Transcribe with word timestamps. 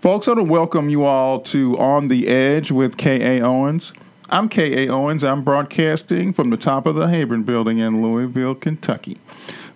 Folks, 0.00 0.26
I 0.26 0.30
want 0.30 0.46
to 0.46 0.50
welcome 0.50 0.88
you 0.88 1.04
all 1.04 1.40
to 1.40 1.78
On 1.78 2.08
the 2.08 2.28
Edge 2.28 2.70
with 2.70 2.96
K.A. 2.96 3.42
Owens. 3.42 3.92
I'm 4.30 4.48
K.A. 4.48 4.88
Owens. 4.90 5.22
I'm 5.22 5.44
broadcasting 5.44 6.32
from 6.32 6.48
the 6.48 6.56
top 6.56 6.86
of 6.86 6.94
the 6.94 7.08
Habron 7.08 7.44
building 7.44 7.80
in 7.80 8.00
Louisville, 8.00 8.54
Kentucky. 8.54 9.18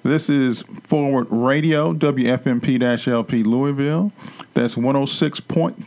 This 0.03 0.31
is 0.31 0.63
Forward 0.85 1.27
Radio, 1.31 1.93
WFMP 1.93 3.07
LP 3.07 3.43
Louisville. 3.43 4.13
That's 4.55 4.77
106.5 4.77 5.81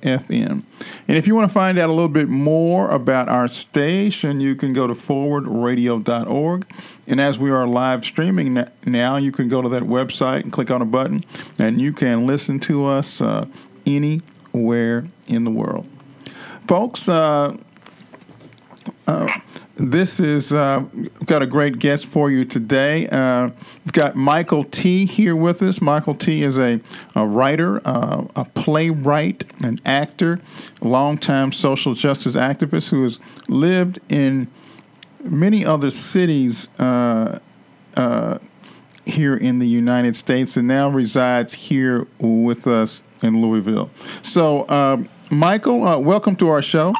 FM. 0.00 0.62
And 1.08 1.18
if 1.18 1.26
you 1.26 1.34
want 1.34 1.50
to 1.50 1.52
find 1.52 1.78
out 1.78 1.90
a 1.90 1.92
little 1.92 2.08
bit 2.08 2.28
more 2.28 2.90
about 2.90 3.28
our 3.28 3.48
station, 3.48 4.40
you 4.40 4.54
can 4.54 4.72
go 4.72 4.86
to 4.86 4.94
forwardradio.org. 4.94 6.66
And 7.06 7.20
as 7.20 7.38
we 7.38 7.50
are 7.50 7.66
live 7.66 8.04
streaming 8.04 8.66
now, 8.86 9.16
you 9.16 9.32
can 9.32 9.48
go 9.48 9.60
to 9.60 9.68
that 9.68 9.82
website 9.82 10.42
and 10.42 10.52
click 10.52 10.70
on 10.70 10.80
a 10.80 10.86
button, 10.86 11.22
and 11.58 11.82
you 11.82 11.92
can 11.92 12.26
listen 12.26 12.60
to 12.60 12.86
us 12.86 13.20
uh, 13.20 13.46
anywhere 13.86 15.06
in 15.28 15.44
the 15.44 15.50
world. 15.50 15.88
Folks, 16.66 17.08
uh, 17.08 17.56
uh, 19.06 19.40
this 19.76 20.20
is 20.20 20.52
uh, 20.52 20.84
we've 20.94 21.26
got 21.26 21.42
a 21.42 21.46
great 21.46 21.78
guest 21.78 22.06
for 22.06 22.30
you 22.30 22.44
today. 22.44 23.08
Uh, 23.08 23.50
we've 23.84 23.92
got 23.92 24.14
Michael 24.14 24.64
T 24.64 25.04
here 25.04 25.34
with 25.34 25.62
us. 25.62 25.80
Michael 25.80 26.14
T 26.14 26.42
is 26.42 26.56
a, 26.56 26.80
a 27.14 27.26
writer, 27.26 27.86
uh, 27.86 28.24
a 28.36 28.44
playwright, 28.44 29.44
an 29.62 29.80
actor, 29.84 30.40
longtime 30.80 31.52
social 31.52 31.94
justice 31.94 32.34
activist 32.34 32.90
who 32.90 33.02
has 33.02 33.18
lived 33.48 33.98
in 34.08 34.48
many 35.22 35.64
other 35.64 35.90
cities 35.90 36.68
uh, 36.78 37.38
uh, 37.96 38.38
here 39.04 39.36
in 39.36 39.58
the 39.58 39.68
United 39.68 40.16
States 40.16 40.56
and 40.56 40.68
now 40.68 40.88
resides 40.88 41.54
here 41.54 42.06
with 42.18 42.66
us 42.66 43.02
in 43.24 43.40
Louisville. 43.40 43.90
So, 44.22 44.68
um, 44.68 45.08
Michael, 45.30 45.80
welcome 46.02 46.36
to 46.36 46.48
our 46.48 46.62
show. 46.62 46.92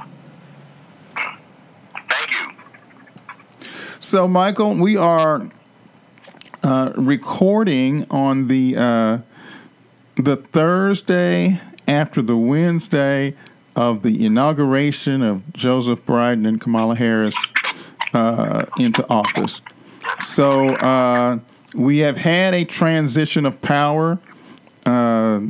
Thank 1.14 2.30
you. 2.32 3.68
So, 4.00 4.26
Michael, 4.26 4.80
we 4.80 4.96
are 4.96 5.48
uh, 6.62 6.92
recording 6.96 8.06
on 8.10 8.48
the 8.48 8.76
uh, 8.76 9.18
the 10.16 10.36
Thursday 10.36 11.60
after 11.86 12.22
the 12.22 12.36
Wednesday 12.36 13.36
of 13.76 14.02
the 14.02 14.24
inauguration 14.24 15.22
of 15.22 15.52
Joseph 15.52 16.06
Biden 16.06 16.46
and 16.46 16.60
Kamala 16.60 16.94
Harris 16.94 17.34
uh, 18.12 18.64
into 18.78 19.06
office. 19.10 19.62
So 20.20 20.68
uh, 20.76 21.40
we 21.74 21.98
have 21.98 22.16
had 22.16 22.54
a 22.54 22.64
transition 22.64 23.44
of 23.44 23.60
power. 23.60 24.18
Uh, 24.86 25.40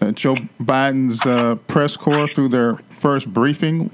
uh, 0.00 0.12
Joe 0.12 0.36
Biden's 0.60 1.22
press 1.66 1.96
corps, 1.96 2.28
through 2.28 2.48
their 2.48 2.76
first 2.90 3.32
briefing 3.32 3.90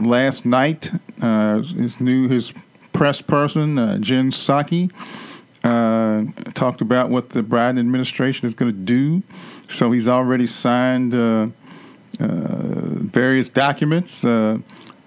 last 0.00 0.44
night, 0.44 0.92
uh, 1.20 1.62
his 1.62 2.00
new 2.00 2.28
his 2.28 2.52
press 2.92 3.20
person 3.20 3.78
uh, 3.78 3.98
Jen 3.98 4.30
Psaki 4.30 4.90
uh, 5.62 6.24
talked 6.54 6.80
about 6.80 7.10
what 7.10 7.30
the 7.30 7.42
Biden 7.42 7.78
administration 7.78 8.46
is 8.46 8.54
going 8.54 8.72
to 8.72 8.78
do. 8.78 9.22
So 9.68 9.92
he's 9.92 10.08
already 10.08 10.46
signed 10.46 11.14
uh, 11.14 11.48
uh, 12.20 12.28
various 13.18 13.48
documents 13.48 14.24
uh, 14.24 14.58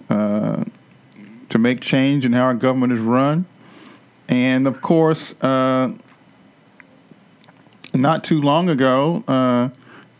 to 0.07 1.57
make 1.57 1.81
change 1.81 2.25
in 2.25 2.33
how 2.33 2.43
our 2.43 2.53
government 2.53 2.93
is 2.93 2.99
run, 2.99 3.45
and 4.27 4.67
of 4.67 4.81
course, 4.81 5.33
not 7.93 8.23
too 8.23 8.41
long 8.41 8.69
ago, 8.69 9.71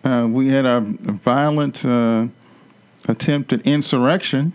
we 0.04 0.48
had 0.48 0.66
a 0.66 0.82
violent 0.82 1.86
attempt 3.08 3.54
at 3.54 3.62
insurrection 3.62 4.54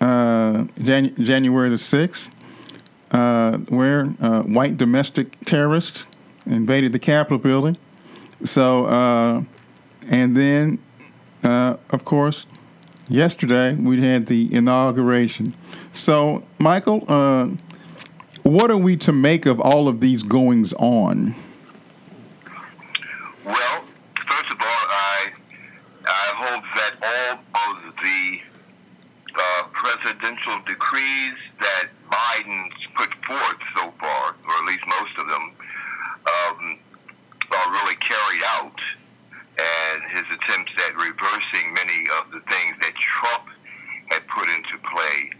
uh, 0.00 0.64
Jan- 0.80 1.14
January 1.22 1.68
the 1.68 1.76
6th, 1.76 2.32
uh, 3.10 3.58
where 3.68 4.14
uh, 4.20 4.42
white 4.42 4.76
domestic 4.76 5.38
terrorists 5.44 6.06
invaded 6.46 6.92
the 6.92 6.98
Capitol 6.98 7.38
building. 7.38 7.76
So, 8.42 8.86
uh, 8.86 9.42
and 10.08 10.36
then, 10.36 10.78
uh, 11.44 11.76
of 11.90 12.04
course, 12.04 12.46
yesterday 13.08 13.74
we 13.74 14.00
had 14.00 14.26
the 14.26 14.52
inauguration. 14.54 15.54
So, 15.92 16.44
Michael, 16.58 17.04
uh, 17.06 17.48
what 18.42 18.70
are 18.70 18.78
we 18.78 18.96
to 18.98 19.12
make 19.12 19.44
of 19.44 19.60
all 19.60 19.86
of 19.86 20.00
these 20.00 20.22
goings 20.22 20.72
on? 20.74 21.34
Well, 23.44 23.84
first 24.26 24.50
of 24.50 24.58
all, 24.60 24.86
I 24.88 25.32
I 26.06 26.32
hope 26.34 26.64
that 26.76 26.94
all 27.02 27.74
of 27.74 27.94
the 28.02 28.40
uh, 29.36 29.62
presidential 30.10 30.58
decrees 30.66 31.38
that 31.60 31.88
Biden's 32.10 32.86
put 32.96 33.14
forth 33.24 33.60
so 33.76 33.92
far, 34.00 34.34
or 34.46 34.54
at 34.54 34.64
least 34.66 34.84
most 34.86 35.18
of 35.18 35.26
them, 35.26 35.52
um, 36.26 36.78
are 37.52 37.72
really 37.72 37.94
carried 37.96 38.42
out. 38.46 38.78
And 39.58 40.02
his 40.10 40.24
attempts 40.32 40.72
at 40.86 40.96
reversing 40.96 41.74
many 41.74 42.04
of 42.18 42.30
the 42.32 42.40
things 42.50 42.74
that 42.80 42.94
Trump 42.96 43.48
had 44.10 44.26
put 44.28 44.48
into 44.48 44.78
play 44.88 45.30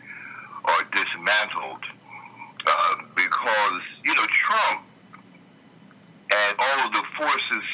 are 0.65 0.85
dismantled. 0.93 1.85
Uh, 2.67 2.95
because, 3.17 3.81
you 4.05 4.15
know, 4.15 4.27
Trump 4.27 4.83
and 6.33 6.55
all 6.59 6.87
of 6.87 6.93
the 6.93 7.03
forces 7.17 7.67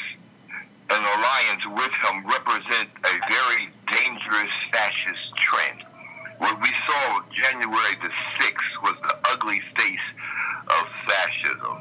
and 0.89 1.03
alliance 1.03 1.65
with 1.75 1.91
him 1.91 2.25
represent 2.25 2.89
a 3.03 3.19
very 3.29 3.69
dangerous 3.91 4.53
fascist. 4.71 5.26
What 6.37 6.61
we 6.61 6.69
saw 6.87 7.21
January 7.33 7.95
the 8.01 8.11
6th 8.39 8.83
was 8.83 8.95
the 9.01 9.15
ugly 9.31 9.61
face 9.77 10.07
of 10.67 10.85
fascism. 11.07 11.77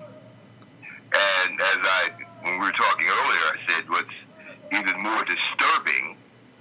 And 1.12 1.60
as 1.60 1.78
I, 1.82 2.10
when 2.42 2.58
we 2.58 2.66
were 2.66 2.72
talking 2.72 3.06
earlier, 3.06 3.46
I 3.52 3.58
said 3.68 3.88
what's 3.88 4.16
even 4.72 5.00
more 5.00 5.24
disturbing, 5.24 6.16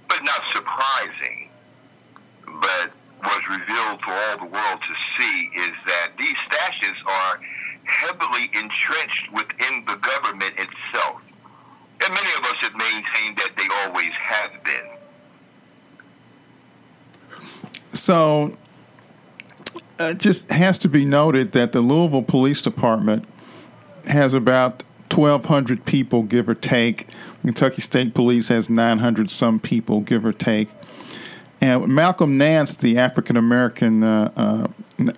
but 0.08 0.22
not 0.24 0.42
surprising, 0.52 1.48
but 2.46 2.90
was 3.22 3.42
revealed 3.50 4.00
for 4.02 4.12
all 4.12 4.38
the 4.38 4.52
world 4.52 4.80
to 4.80 4.94
see 5.18 5.50
is 5.56 5.72
that 5.86 6.12
these 6.18 6.36
stashes 6.50 6.96
are 7.06 7.40
heavily 7.84 8.50
entrenched 8.54 9.32
within 9.32 9.84
the 9.86 9.96
government 9.96 10.52
itself. 10.58 11.22
And 12.04 12.12
many 12.12 12.28
of 12.36 12.44
us 12.44 12.56
have 12.60 12.74
maintained 12.74 13.38
that 13.38 13.52
they 13.56 13.66
always 13.82 14.12
have 14.12 14.62
been. 14.64 14.95
So 18.06 18.56
it 19.98 20.18
just 20.18 20.48
has 20.52 20.78
to 20.78 20.88
be 20.88 21.04
noted 21.04 21.50
that 21.52 21.72
the 21.72 21.80
Louisville 21.80 22.22
Police 22.22 22.62
Department 22.62 23.24
has 24.06 24.32
about 24.32 24.84
1,200 25.10 25.84
people, 25.84 26.22
give 26.22 26.48
or 26.48 26.54
take. 26.54 27.08
Kentucky 27.42 27.82
State 27.82 28.14
Police 28.14 28.46
has 28.46 28.70
900 28.70 29.28
some 29.28 29.58
people, 29.58 30.02
give 30.02 30.24
or 30.24 30.32
take. 30.32 30.68
And 31.60 31.88
Malcolm 31.88 32.38
Nance, 32.38 32.76
the 32.76 32.96
African 32.96 33.36
American 33.36 34.04
uh, 34.04 34.30
uh, 34.36 34.68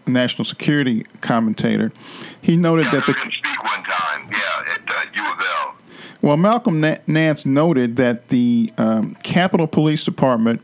national 0.06 0.47
security 0.47 1.03
commentator, 1.20 1.93
he 2.41 2.56
noted 2.56 2.87
yeah, 2.87 2.93
that 2.93 3.05
the. 3.05 3.12
Speak 3.12 3.65
one 3.65 3.82
time, 3.82 4.31
yeah, 4.32 4.72
at 4.72 4.81
uh, 4.88 5.05
U 5.15 5.31
of 5.31 5.38
L. 5.38 5.76
Well, 6.22 6.38
Malcolm 6.38 6.81
Nance 7.06 7.44
noted 7.44 7.97
that 7.97 8.28
the 8.28 8.72
um, 8.78 9.15
Capitol 9.16 9.66
Police 9.66 10.05
Department 10.05 10.62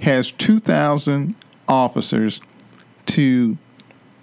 has 0.00 0.30
2,000 0.32 1.34
officers 1.68 2.40
to 3.06 3.56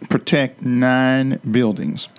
protect 0.10 0.62
nine 0.62 1.40
buildings. 1.50 2.10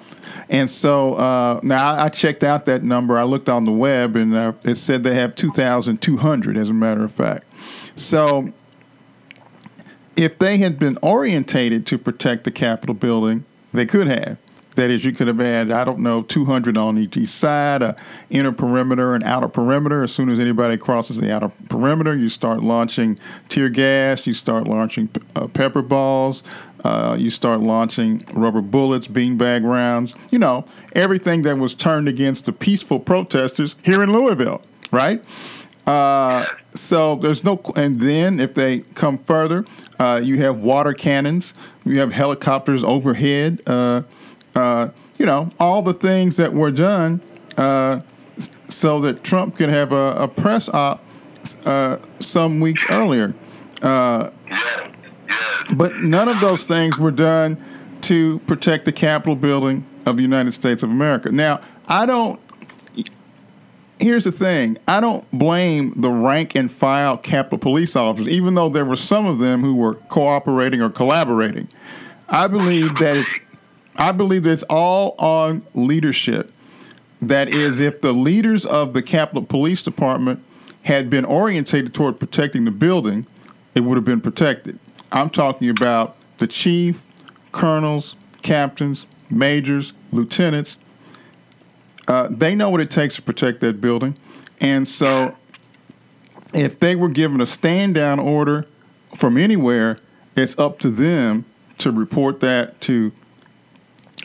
And 0.48 0.68
so 0.68 1.14
uh, 1.14 1.60
now 1.62 1.94
I 1.94 2.08
checked 2.08 2.44
out 2.44 2.66
that 2.66 2.82
number. 2.82 3.18
I 3.18 3.22
looked 3.22 3.48
on 3.48 3.64
the 3.64 3.72
web 3.72 4.16
and 4.16 4.34
uh, 4.34 4.52
it 4.64 4.74
said 4.76 5.02
they 5.02 5.14
have 5.14 5.34
2,200, 5.34 6.56
as 6.56 6.68
a 6.68 6.72
matter 6.74 7.04
of 7.04 7.12
fact. 7.12 7.44
So 7.96 8.52
if 10.16 10.38
they 10.38 10.58
had 10.58 10.78
been 10.78 10.98
orientated 11.02 11.86
to 11.86 11.98
protect 11.98 12.44
the 12.44 12.50
Capitol 12.50 12.94
building, 12.94 13.44
they 13.72 13.86
could 13.86 14.08
have. 14.08 14.38
That 14.80 14.88
is, 14.88 15.04
you 15.04 15.12
could 15.12 15.28
have 15.28 15.38
had, 15.38 15.70
I 15.70 15.84
don't 15.84 15.98
know, 15.98 16.22
200 16.22 16.78
on 16.78 16.96
each 16.96 17.28
side, 17.28 17.82
a 17.82 17.94
inner 18.30 18.50
perimeter 18.50 19.14
and 19.14 19.22
outer 19.24 19.46
perimeter. 19.46 20.02
As 20.02 20.10
soon 20.10 20.30
as 20.30 20.40
anybody 20.40 20.78
crosses 20.78 21.18
the 21.18 21.30
outer 21.30 21.50
perimeter, 21.68 22.16
you 22.16 22.30
start 22.30 22.62
launching 22.62 23.18
tear 23.50 23.68
gas, 23.68 24.26
you 24.26 24.32
start 24.32 24.66
launching 24.66 25.10
uh, 25.36 25.48
pepper 25.48 25.82
balls, 25.82 26.42
uh, 26.82 27.14
you 27.18 27.28
start 27.28 27.60
launching 27.60 28.24
rubber 28.32 28.62
bullets, 28.62 29.06
beanbag 29.06 29.64
rounds, 29.64 30.14
you 30.30 30.38
know, 30.38 30.64
everything 30.94 31.42
that 31.42 31.58
was 31.58 31.74
turned 31.74 32.08
against 32.08 32.46
the 32.46 32.52
peaceful 32.52 32.98
protesters 32.98 33.76
here 33.82 34.02
in 34.02 34.14
Louisville, 34.14 34.62
right? 34.90 35.22
Uh, 35.86 36.46
so 36.72 37.16
there's 37.16 37.44
no, 37.44 37.60
and 37.76 38.00
then 38.00 38.40
if 38.40 38.54
they 38.54 38.78
come 38.94 39.18
further, 39.18 39.66
uh, 39.98 40.22
you 40.24 40.38
have 40.38 40.60
water 40.60 40.94
cannons, 40.94 41.52
you 41.84 41.98
have 41.98 42.12
helicopters 42.12 42.82
overhead. 42.82 43.60
Uh, 43.66 44.04
uh, 44.54 44.88
you 45.18 45.26
know, 45.26 45.50
all 45.58 45.82
the 45.82 45.94
things 45.94 46.36
that 46.36 46.52
were 46.52 46.70
done 46.70 47.20
uh, 47.56 48.00
so 48.68 49.00
that 49.00 49.22
Trump 49.22 49.56
could 49.56 49.68
have 49.68 49.92
a, 49.92 50.14
a 50.14 50.28
press 50.28 50.68
op 50.68 51.04
uh, 51.64 51.98
some 52.20 52.60
weeks 52.60 52.84
earlier. 52.90 53.34
Uh. 53.82 54.30
But 55.76 55.96
none 55.96 56.28
of 56.28 56.40
those 56.40 56.64
things 56.64 56.98
were 56.98 57.10
done 57.10 57.62
to 58.02 58.40
protect 58.40 58.84
the 58.84 58.92
Capitol 58.92 59.36
building 59.36 59.84
of 60.06 60.16
the 60.16 60.22
United 60.22 60.52
States 60.52 60.82
of 60.82 60.90
America. 60.90 61.30
Now, 61.30 61.60
I 61.86 62.06
don't. 62.06 62.40
Here's 63.98 64.24
the 64.24 64.32
thing 64.32 64.78
I 64.88 65.00
don't 65.00 65.30
blame 65.30 65.92
the 65.94 66.10
rank 66.10 66.54
and 66.54 66.72
file 66.72 67.18
Capitol 67.18 67.58
police 67.58 67.94
officers, 67.94 68.28
even 68.28 68.54
though 68.54 68.68
there 68.68 68.84
were 68.84 68.96
some 68.96 69.26
of 69.26 69.38
them 69.38 69.60
who 69.62 69.74
were 69.74 69.94
cooperating 69.94 70.80
or 70.80 70.90
collaborating. 70.90 71.68
I 72.28 72.46
believe 72.46 72.96
that 72.96 73.16
it's 73.16 73.38
I 74.00 74.12
believe 74.12 74.44
that 74.44 74.52
it's 74.52 74.62
all 74.64 75.14
on 75.18 75.64
leadership. 75.74 76.52
That 77.20 77.54
is, 77.54 77.80
if 77.80 78.00
the 78.00 78.14
leaders 78.14 78.64
of 78.64 78.94
the 78.94 79.02
Capitol 79.02 79.42
Police 79.42 79.82
Department 79.82 80.42
had 80.84 81.10
been 81.10 81.26
orientated 81.26 81.92
toward 81.92 82.18
protecting 82.18 82.64
the 82.64 82.70
building, 82.70 83.26
it 83.74 83.80
would 83.80 83.98
have 83.98 84.04
been 84.06 84.22
protected. 84.22 84.78
I'm 85.12 85.28
talking 85.28 85.68
about 85.68 86.16
the 86.38 86.46
chief, 86.46 87.02
colonels, 87.52 88.16
captains, 88.40 89.04
majors, 89.28 89.92
lieutenants. 90.10 90.78
Uh, 92.08 92.28
they 92.30 92.54
know 92.54 92.70
what 92.70 92.80
it 92.80 92.90
takes 92.90 93.16
to 93.16 93.22
protect 93.22 93.60
that 93.60 93.82
building. 93.82 94.16
And 94.62 94.88
so 94.88 95.36
if 96.54 96.80
they 96.80 96.96
were 96.96 97.10
given 97.10 97.42
a 97.42 97.46
stand 97.46 97.96
down 97.96 98.18
order 98.18 98.66
from 99.14 99.36
anywhere, 99.36 99.98
it's 100.36 100.58
up 100.58 100.78
to 100.78 100.88
them 100.88 101.44
to 101.76 101.92
report 101.92 102.40
that 102.40 102.80
to 102.80 103.12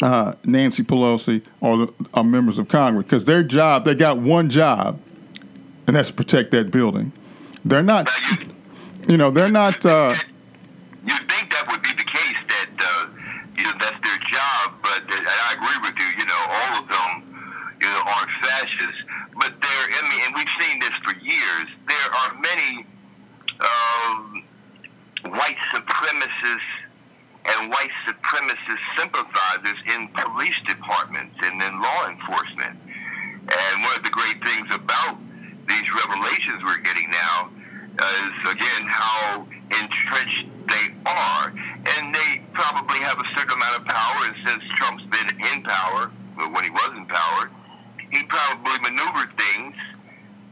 uh, 0.01 0.33
Nancy 0.43 0.83
Pelosi 0.83 1.43
or 1.61 1.77
the 1.77 1.93
uh, 2.13 2.23
members 2.23 2.57
of 2.57 2.67
Congress 2.67 3.05
because 3.05 3.25
their 3.25 3.43
job, 3.43 3.85
they 3.85 3.95
got 3.95 4.17
one 4.17 4.49
job, 4.49 4.99
and 5.87 5.95
that's 5.95 6.09
to 6.09 6.13
protect 6.13 6.51
that 6.51 6.71
building. 6.71 7.11
They're 7.63 7.83
not, 7.83 8.09
you 9.07 9.17
know, 9.17 9.31
they're 9.31 9.51
not. 9.51 9.85
Uh, 9.85 10.13
you 11.05 11.15
think 11.29 11.51
that 11.51 11.65
would 11.69 11.81
be 11.81 11.89
the 11.89 12.03
case 12.03 12.39
that 12.49 12.69
uh, 12.77 13.07
you 13.57 13.63
know 13.63 13.73
that's 13.79 13.99
their 14.03 14.19
job, 14.29 14.73
but 14.83 15.03
I 15.09 15.53
agree 15.53 15.89
with 15.89 15.97
you. 15.97 16.09
You 16.19 16.25
know, 16.25 16.41
all 16.49 16.83
of 16.83 16.87
them, 16.89 17.11
you 17.81 17.87
know, 17.87 18.01
aren't 18.05 18.31
fascists, 18.43 19.01
but 19.39 19.53
there. 19.61 19.83
I 19.95 20.09
mean, 20.09 20.21
and 20.25 20.35
we've 20.35 20.55
seen 20.59 20.79
this 20.79 20.95
for 21.03 21.15
years. 21.23 21.67
There 21.87 22.09
are 22.13 22.33
many 22.41 22.85
um, 23.61 24.43
white 25.31 25.57
supremacists 25.73 26.85
and 27.45 27.69
white 27.69 27.91
supremacist 28.07 28.83
police 30.45 30.61
departments 30.67 31.35
and 31.43 31.59
then 31.59 31.81
law 31.81 32.07
enforcement. 32.07 32.77
And 32.77 33.83
one 33.83 33.95
of 33.97 34.03
the 34.03 34.11
great 34.11 34.43
things 34.43 34.67
about 34.73 35.17
these 35.67 35.83
revelations 36.05 36.61
we're 36.63 36.81
getting 36.81 37.09
now 37.09 37.49
is, 37.97 38.51
again, 38.51 38.85
how 38.85 39.47
entrenched 39.71 40.45
they 40.67 40.93
are. 41.05 41.53
And 41.97 42.13
they 42.13 42.43
probably 42.53 42.99
have 42.99 43.17
a 43.17 43.25
certain 43.35 43.53
amount 43.53 43.79
of 43.79 43.85
power, 43.85 44.25
and 44.25 44.35
since 44.45 44.63
Trump's 44.75 45.03
been 45.05 45.29
in 45.53 45.63
power, 45.63 46.11
when 46.35 46.63
he 46.63 46.69
was 46.69 46.91
in 46.95 47.05
power, 47.05 47.49
he 48.11 48.23
probably 48.23 48.77
maneuvered 48.81 49.35
things 49.37 49.75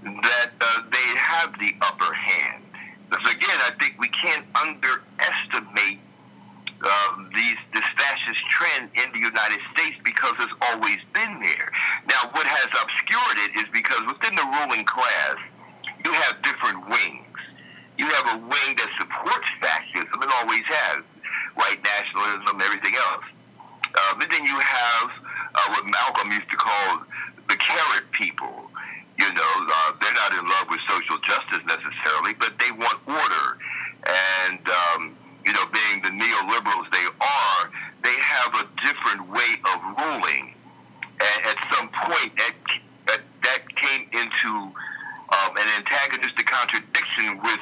that 0.03 0.51
uh, 0.59 0.81
they 0.91 1.19
have 1.19 1.53
the 1.59 1.71
upper 1.81 2.13
hand. 2.13 2.63
Because 3.09 3.31
again, 3.31 3.59
I 3.61 3.71
think 3.79 3.95
we 3.99 4.07
can't 4.07 4.45
underestimate 4.59 5.99
um, 6.83 7.29
these 7.35 7.55
this 7.73 7.85
fascist 7.97 8.43
trend 8.49 8.89
in 8.95 9.07
the 9.11 9.19
United 9.19 9.59
States 9.75 9.95
because 10.03 10.33
it's 10.39 10.53
always 10.71 10.99
been 11.13 11.39
there. 11.39 11.71
Now, 12.07 12.29
what 12.31 12.45
has 12.45 12.69
obscured 12.75 13.37
it 13.47 13.51
is 13.63 13.67
because 13.71 14.03
within 14.07 14.35
the 14.35 14.47
ruling 14.61 14.85
class, 14.85 15.37
you 16.05 16.11
have 16.11 16.41
different 16.43 16.87
wings. 16.89 17.39
You 17.97 18.05
have 18.07 18.35
a 18.35 18.37
wing 18.37 18.69
that 18.77 18.89
supports 18.99 19.47
fascism 19.61 20.17
and 20.19 20.31
always 20.43 20.65
has, 20.67 21.03
white 21.55 21.79
nationalism, 21.83 22.59
everything 22.59 22.95
else. 22.97 23.25
Uh, 23.93 24.13
but 24.17 24.27
then 24.29 24.43
you 24.43 24.57
have 24.57 25.09
uh, 25.55 25.67
what 25.77 25.85
Malcolm 25.85 26.31
used 26.31 26.49
to 26.49 26.57
call 26.57 27.05
the 27.47 27.55
carrot 27.55 28.09
people. 28.11 28.69
You 29.19 29.29
know, 29.31 29.53
uh, 29.69 29.91
they're 30.01 30.17
not 30.17 30.33
in 30.33 30.43
love 30.49 30.67
with 30.69 30.81
social 30.89 31.21
justice 31.21 31.61
necessarily, 31.69 32.33
but 32.33 32.57
they 32.57 32.71
want 32.73 32.97
order. 33.05 33.45
And 34.03 34.59
um, 34.67 35.15
you 35.45 35.53
know, 35.53 35.65
being 35.71 36.01
the 36.01 36.09
neoliberals 36.09 36.89
they 36.91 37.05
are, 37.19 37.71
they 38.03 38.15
have 38.19 38.53
a 38.55 38.67
different 38.85 39.29
way 39.29 39.51
of 39.73 39.81
ruling. 39.99 40.53
And 41.19 41.45
at 41.45 41.57
some 41.73 41.89
point, 41.89 42.35
that, 42.37 42.55
that, 43.07 43.21
that 43.43 43.75
came 43.75 44.07
into 44.11 44.49
um, 44.49 45.57
an 45.57 45.67
antagonistic 45.77 46.45
contradiction 46.45 47.39
with 47.43 47.59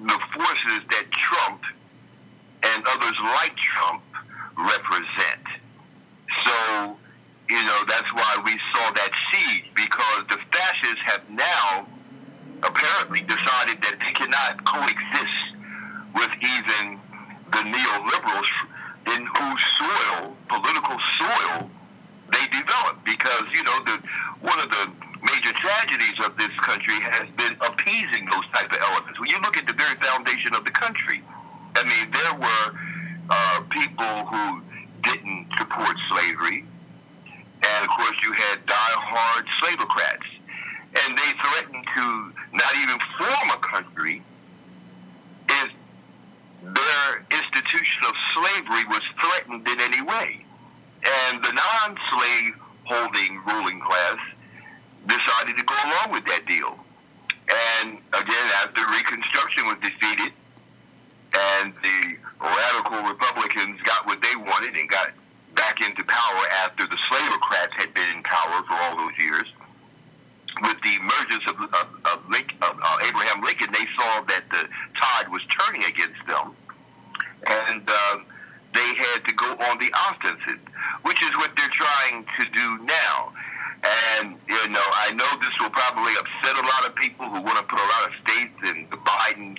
the 0.00 0.18
forces 0.34 0.80
that 0.90 1.10
Trump 1.10 1.62
and 2.62 2.84
others 2.86 3.16
like 3.20 3.56
Trump 3.56 4.02
represent. 4.56 5.46
So, 6.44 6.96
you 7.48 7.62
know, 7.64 7.82
that's 7.88 8.12
why 8.14 8.42
we 8.44 8.52
saw 8.74 8.90
that 8.92 9.10
siege, 9.32 9.64
because 9.74 10.22
the 10.30 10.38
fascists 10.52 11.02
have 11.04 11.22
now 11.30 11.86
apparently 12.62 13.20
decided 13.20 13.82
that 13.82 13.96
they 14.00 14.12
cannot 14.12 14.64
coexist 14.64 15.50
with 16.14 16.30
even 16.42 17.00
the 17.52 17.62
neoliberals 17.66 18.50
in 19.06 19.26
whose 19.26 19.62
soil, 19.78 20.36
political 20.48 20.96
soil, 21.18 21.70
they 22.32 22.46
develop. 22.46 23.04
Because, 23.04 23.44
you 23.52 23.62
know, 23.64 23.78
the, 23.84 23.98
one 24.40 24.58
of 24.60 24.70
the 24.70 24.92
major 25.22 25.52
tragedies 25.52 26.18
of 26.24 26.36
this 26.36 26.52
country 26.60 26.94
has 27.00 27.28
been 27.36 27.56
appeasing 27.60 28.26
those 28.30 28.46
type 28.54 28.70
of 28.72 28.78
elements. 28.80 29.18
When 29.18 29.30
you 29.30 29.40
look 29.42 29.56
at 29.56 29.66
the 29.66 29.74
very 29.74 29.96
foundation 30.00 30.54
of 30.54 30.64
the 30.64 30.70
country, 30.70 31.22
I 31.76 31.84
mean, 31.84 32.10
there 32.12 32.34
were 32.34 32.66
uh, 33.30 33.60
people 33.70 34.26
who 34.26 34.62
didn't 35.02 35.50
and 36.48 37.84
of 37.84 37.88
course 37.88 38.16
you 38.24 38.32
had 38.32 38.64
die-hard 38.66 39.46
and 41.06 41.16
they 41.16 41.30
threatened 41.38 41.86
to 41.94 42.32
not 42.52 42.74
even 42.76 42.98
form 43.18 43.50
a 43.50 43.58
country 43.58 44.22
if 45.48 45.70
their 46.62 47.24
institution 47.30 48.02
of 48.06 48.14
slavery 48.34 48.84
was 48.88 49.00
threatened 49.20 49.66
in 49.68 49.80
any 49.80 50.02
way. 50.02 50.44
And 51.28 51.42
the 51.42 51.52
non-slave 51.52 52.54
holding 52.84 53.40
ruling 53.46 53.80
class 53.80 54.18
decided 55.06 55.56
to 55.56 55.64
go 55.64 55.74
along 55.74 56.12
with 56.12 56.26
that 56.26 56.44
deal. 56.46 56.78
And 57.82 57.98
again, 58.12 58.46
after 58.62 58.82
Reconstruction 58.90 59.66
was 59.66 59.76
defeated 59.82 60.32
and 61.32 61.72
the 61.82 62.16
radical 62.40 63.02
Republicans 63.08 63.80
got 63.82 64.06
what 64.06 64.20
they 64.22 64.36
wanted 64.36 64.76
and 64.76 64.88
got 64.88 65.10
back 65.60 65.84
into 65.84 66.02
power 66.04 66.42
after 66.64 66.86
the 66.86 66.96
slavocrats 67.10 67.76
had 67.76 67.92
been 67.92 68.08
in 68.16 68.22
power 68.22 68.64
for 68.64 68.74
all 68.80 68.96
those 68.96 69.12
years, 69.18 69.44
with 70.62 70.76
the 70.80 70.96
emergence 70.96 71.44
of, 71.48 71.60
of, 71.60 71.86
of, 72.12 72.18
Lincoln, 72.30 72.56
of 72.62 72.80
uh, 72.82 72.96
Abraham 73.06 73.44
Lincoln, 73.44 73.68
they 73.72 73.84
saw 73.98 74.24
that 74.24 74.44
the 74.50 74.64
tide 75.00 75.28
was 75.28 75.42
turning 75.60 75.84
against 75.84 76.20
them, 76.26 76.56
and 77.46 77.82
uh, 77.86 78.16
they 78.74 78.88
had 78.96 79.20
to 79.28 79.34
go 79.34 79.52
on 79.68 79.78
the 79.78 79.92
offensive, 80.08 80.60
which 81.02 81.22
is 81.22 81.30
what 81.36 81.52
they're 81.56 81.76
trying 81.76 82.24
to 82.40 82.44
do 82.56 82.84
now. 82.84 83.32
And 84.18 84.36
you 84.48 84.68
know, 84.68 84.86
I 85.04 85.12
know 85.12 85.28
this 85.40 85.52
will 85.60 85.70
probably 85.70 86.12
upset 86.16 86.56
a 86.56 86.66
lot 86.66 86.88
of 86.88 86.94
people 86.96 87.26
who 87.26 87.40
want 87.40 87.56
to 87.56 87.64
put 87.64 87.78
a 87.78 87.88
lot 88.00 88.08
of 88.08 88.12
states 88.24 88.56
in 88.68 88.86
the 88.90 88.96
Biden 88.96 89.56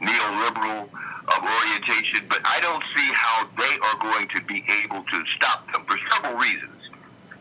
neoliberal 0.00 0.88
of 1.36 1.44
orientation, 1.44 2.26
but 2.28 2.40
I 2.44 2.60
don't 2.60 2.82
see 2.96 3.10
how 3.14 3.48
they 3.56 3.74
are 3.82 3.98
going 4.00 4.28
to 4.28 4.42
be 4.42 4.64
able 4.82 5.02
to 5.02 5.24
stop 5.36 5.70
them 5.72 5.84
for 5.86 5.98
several 6.12 6.38
reasons. 6.38 6.80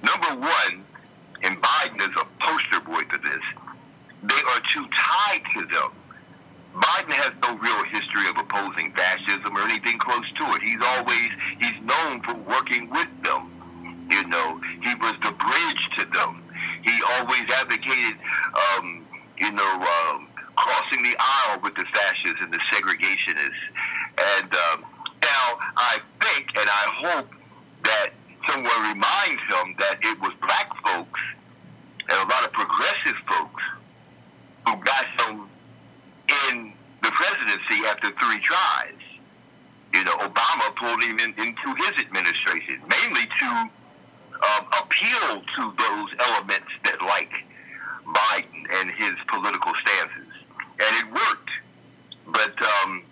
Number 0.03 0.47
one, 0.47 0.85
and 1.43 1.61
Biden 1.61 2.01
is 2.01 2.15
a 2.19 2.25
poster 2.39 2.79
boy 2.81 3.01
for 3.09 3.17
this, 3.17 3.43
they 4.23 4.41
are 4.53 4.61
too 4.73 4.85
tied 4.93 5.43
to 5.53 5.65
them. 5.67 5.91
Biden 6.75 7.13
has 7.13 7.31
no 7.41 7.57
real 7.57 7.83
history 7.89 8.29
of 8.29 8.37
opposing 8.37 8.93
fascism 8.93 9.57
or 9.57 9.61
anything 9.61 9.97
close 9.97 10.29
to 10.37 10.43
it. 10.53 10.61
He's 10.61 10.83
always 10.97 11.29
he's 11.59 11.79
known 11.81 12.21
for 12.21 12.35
working 12.45 12.89
with 12.89 13.09
them. 13.23 13.49
You 14.11 14.27
know, 14.27 14.61
he 14.83 14.93
was 15.01 15.13
the 15.23 15.33
bridge 15.33 15.83
to 15.97 16.05
them. 16.13 16.43
He 16.83 16.93
always 17.17 17.43
advocated, 17.49 18.17
um, 18.53 19.05
you 19.37 19.51
know, 19.51 19.73
um, 19.81 20.27
crossing 20.55 21.03
the 21.03 21.15
aisle 21.19 21.59
with 21.61 21.75
the 21.75 21.85
fascists 21.93 22.41
and 22.41 22.53
the 22.53 22.61
segregationists. 22.71 23.65
And 24.17 24.51
um, 24.53 24.85
now 25.21 25.57
I 25.77 25.99
think 26.21 26.49
and 26.57 26.69
I 26.69 26.85
hope 27.05 27.29
that 27.83 28.09
someone 28.49 28.81
reminds 28.81 29.41
him 29.49 29.75
that 29.79 29.97
it 30.01 30.19
was 30.19 30.31
black 30.41 30.69
folks 30.83 31.21
and 32.09 32.17
a 32.17 32.33
lot 32.33 32.45
of 32.45 32.51
progressive 32.53 33.17
folks 33.27 33.63
who 34.65 34.75
got 34.83 35.05
him 35.21 35.47
in 36.49 36.73
the 37.03 37.11
presidency 37.11 37.85
after 37.87 38.09
three 38.19 38.39
tries. 38.39 38.99
You 39.93 40.03
know, 40.03 40.15
Obama 40.17 40.75
pulled 40.75 41.03
him 41.03 41.19
in, 41.19 41.33
into 41.37 41.75
his 41.77 41.91
administration, 42.01 42.81
mainly 42.89 43.25
to 43.39 43.47
um, 43.47 44.65
appeal 44.79 45.41
to 45.55 45.73
those 45.77 46.09
elements 46.19 46.67
that 46.83 47.01
like 47.01 47.31
Biden 48.05 48.65
and 48.79 48.91
his 48.91 49.11
political 49.27 49.73
stances, 49.75 50.33
and 50.79 50.95
it 50.95 51.13
worked. 51.13 51.51
But 52.27 52.55
um, 52.83 53.03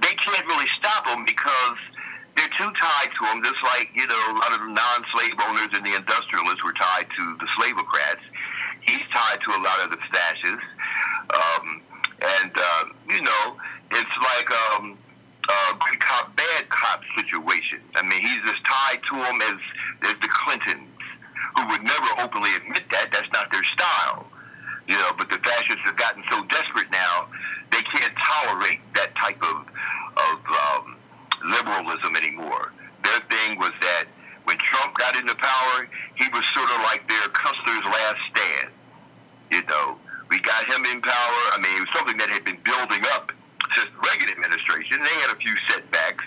they 0.00 0.14
can't 0.14 0.46
really 0.46 0.68
stop 0.78 1.06
him 1.06 1.24
because 1.24 1.78
they're 2.36 2.48
too 2.58 2.72
tied 3.02 3.14
to 3.18 3.24
him. 3.26 3.42
Just 3.42 3.62
like 3.64 3.90
you 3.94 4.06
know, 4.06 4.22
a 4.30 4.36
lot 4.38 4.52
of 4.52 4.60
the 4.60 4.68
non-slave 4.68 5.34
owners 5.48 5.68
and 5.74 5.84
the 5.84 5.94
industrialists 5.94 6.62
were 6.64 6.72
tied 6.72 7.06
to 7.16 7.36
the 7.38 7.46
slavocrats. 7.58 8.22
He's 8.82 9.02
tied 9.14 9.40
to 9.42 9.50
a 9.50 9.60
lot 9.62 9.80
of 9.84 9.90
the 9.90 9.98
stashes, 10.10 10.60
um, 11.34 11.80
and 12.20 12.52
uh, 12.54 12.84
you 13.08 13.22
know, 13.22 13.56
it's 13.90 14.16
like 14.36 14.48
um, 14.74 14.98
a 15.48 15.74
good 15.74 16.00
cop, 16.00 16.36
bad 16.36 16.68
cop 16.68 17.02
situation. 17.16 17.80
I 17.94 18.02
mean, 18.02 18.20
he's 18.20 18.42
as 18.46 18.58
tied 18.64 19.00
to 19.10 19.16
them 19.16 19.40
as 19.42 20.10
as 20.10 20.14
the 20.20 20.28
Clintons, 20.28 20.88
who 21.56 21.68
would 21.68 21.82
never 21.82 22.08
openly 22.20 22.50
admit 22.56 22.82
that. 22.90 23.10
That's 23.12 23.30
not 23.32 23.50
their 23.52 23.64
style. 23.64 24.26
You 24.88 24.96
know, 24.96 25.12
but 25.16 25.30
the 25.30 25.38
fascists 25.38 25.82
have 25.84 25.96
gotten 25.96 26.24
so 26.28 26.42
desperate 26.46 26.90
now, 26.90 27.28
they 27.70 27.82
can't 27.82 28.12
tolerate 28.18 28.80
that 28.94 29.14
type 29.14 29.40
of 29.42 29.64
of 30.12 30.38
um, 30.50 30.96
liberalism 31.44 32.16
anymore. 32.16 32.72
Their 33.12 33.20
thing 33.28 33.58
was 33.58 33.72
that 33.82 34.04
when 34.44 34.56
Trump 34.56 34.96
got 34.96 35.16
into 35.20 35.34
power, 35.34 35.86
he 36.14 36.24
was 36.32 36.40
sort 36.56 36.70
of 36.72 36.80
like 36.88 37.06
their 37.08 37.28
Custer's 37.28 37.84
last 37.84 38.16
stand. 38.32 38.72
You 39.50 39.60
know, 39.68 39.98
we 40.30 40.40
got 40.40 40.64
him 40.64 40.80
in 40.86 41.02
power. 41.02 41.40
I 41.52 41.60
mean, 41.60 41.76
it 41.76 41.80
was 41.80 41.92
something 41.92 42.16
that 42.16 42.30
had 42.30 42.42
been 42.44 42.56
building 42.64 43.04
up 43.12 43.30
since 43.76 43.88
the 43.92 44.00
Reagan 44.08 44.32
administration. 44.32 44.96
They 45.04 45.16
had 45.20 45.28
a 45.28 45.36
few 45.36 45.52
setbacks. 45.68 46.24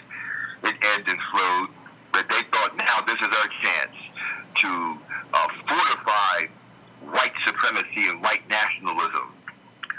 It 0.62 0.76
ebbed 0.94 1.10
and 1.10 1.18
flowed, 1.34 1.70
but 2.14 2.30
they 2.30 2.46
thought 2.54 2.78
now 2.78 3.02
this 3.02 3.18
is 3.18 3.34
our 3.34 3.50
chance 3.66 3.98
to 4.62 4.70
uh, 5.34 5.48
fortify 5.66 6.46
white 7.18 7.34
supremacy 7.50 8.14
and 8.14 8.22
white 8.22 8.46
nationalism. 8.48 9.34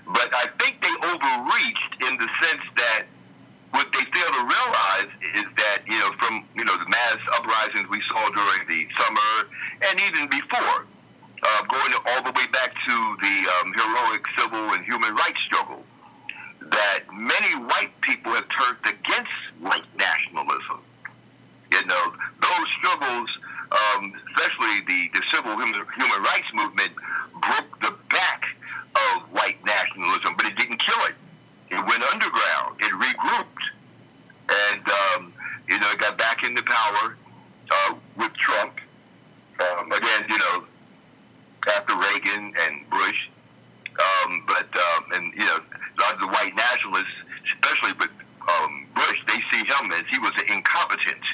But 0.06 0.30
I 0.38 0.46
think 0.62 0.78
they 0.86 0.94
overreached 1.02 1.94
in 2.06 2.14
the 2.14 2.30
sense 2.46 2.62
that 2.78 3.06
what 3.72 3.90
they 3.90 4.06
fail 4.14 4.30
to 4.38 4.42
realize 4.46 5.10
know, 6.66 6.76
the 6.76 6.88
mass 6.90 7.16
uprisings 7.34 7.88
we 7.88 8.02
saw 8.10 8.28
during 8.30 8.68
the 8.68 8.86
summer 8.98 9.48
and 9.82 10.00
even 10.00 10.28
before, 10.28 10.86
uh, 11.42 11.62
going 11.68 11.92
all 12.06 12.22
the 12.22 12.32
way 12.32 12.46
back 12.52 12.74
to 12.74 13.16
the 13.22 13.36
um, 13.60 13.72
heroic 13.72 14.24
civil 14.38 14.74
and 14.74 14.84
human 14.84 15.14
rights 15.14 15.40
struggle, 15.46 15.84
that 16.60 17.00
many 17.12 17.54
white 17.66 17.92
people 18.00 18.32
have 18.32 18.48
turned 18.48 18.78
against 18.84 19.32
white 19.60 19.86
nationalism. 19.96 20.80
You 21.70 21.84
know, 21.86 22.14
those 22.42 22.66
struggles, 22.78 23.28
um, 23.70 24.12
especially 24.34 24.80
the, 24.86 25.10
the 25.14 25.22
civil 25.32 25.56
human, 25.56 25.86
human 25.96 26.22
rights 26.22 26.48
movement, 26.54 26.92
broke 27.32 27.80
the 27.80 27.94
back 28.10 28.44
of 28.94 29.22
white 29.30 29.62
nationalism, 29.64 30.34
but 30.36 30.46
it 30.46 30.56
didn't 30.56 30.78
kill 30.78 31.04
it. 31.06 31.14
It 31.70 31.78
went 31.86 32.02
underground. 32.12 32.80
It 32.80 32.92
regrouped. 32.92 33.64
And, 34.48 34.88
um, 34.88 35.32
you 35.68 35.78
know, 35.80 35.92
got 35.98 36.18
back 36.18 36.44
into 36.44 36.62
power 36.62 37.16
uh, 37.70 37.94
with 38.16 38.32
Trump. 38.34 38.74
Um, 39.60 39.90
again, 39.92 40.26
you 40.28 40.38
know, 40.38 40.64
after 41.68 41.96
Reagan 41.96 42.52
and 42.58 42.90
Bush. 42.90 43.28
Um, 43.96 44.44
but, 44.46 44.68
um, 44.76 45.04
and, 45.14 45.32
you 45.32 45.46
know, 45.46 45.56
a 45.56 46.02
lot 46.02 46.14
of 46.14 46.20
the 46.20 46.26
white 46.26 46.54
nationalists, 46.54 47.16
especially 47.46 47.92
with 47.98 48.10
um, 48.46 48.86
Bush, 48.94 49.18
they 49.26 49.40
see 49.50 49.64
him 49.64 49.90
as 49.92 50.04
he 50.10 50.18
was 50.18 50.32
an 50.36 50.52
incompetent 50.52 51.24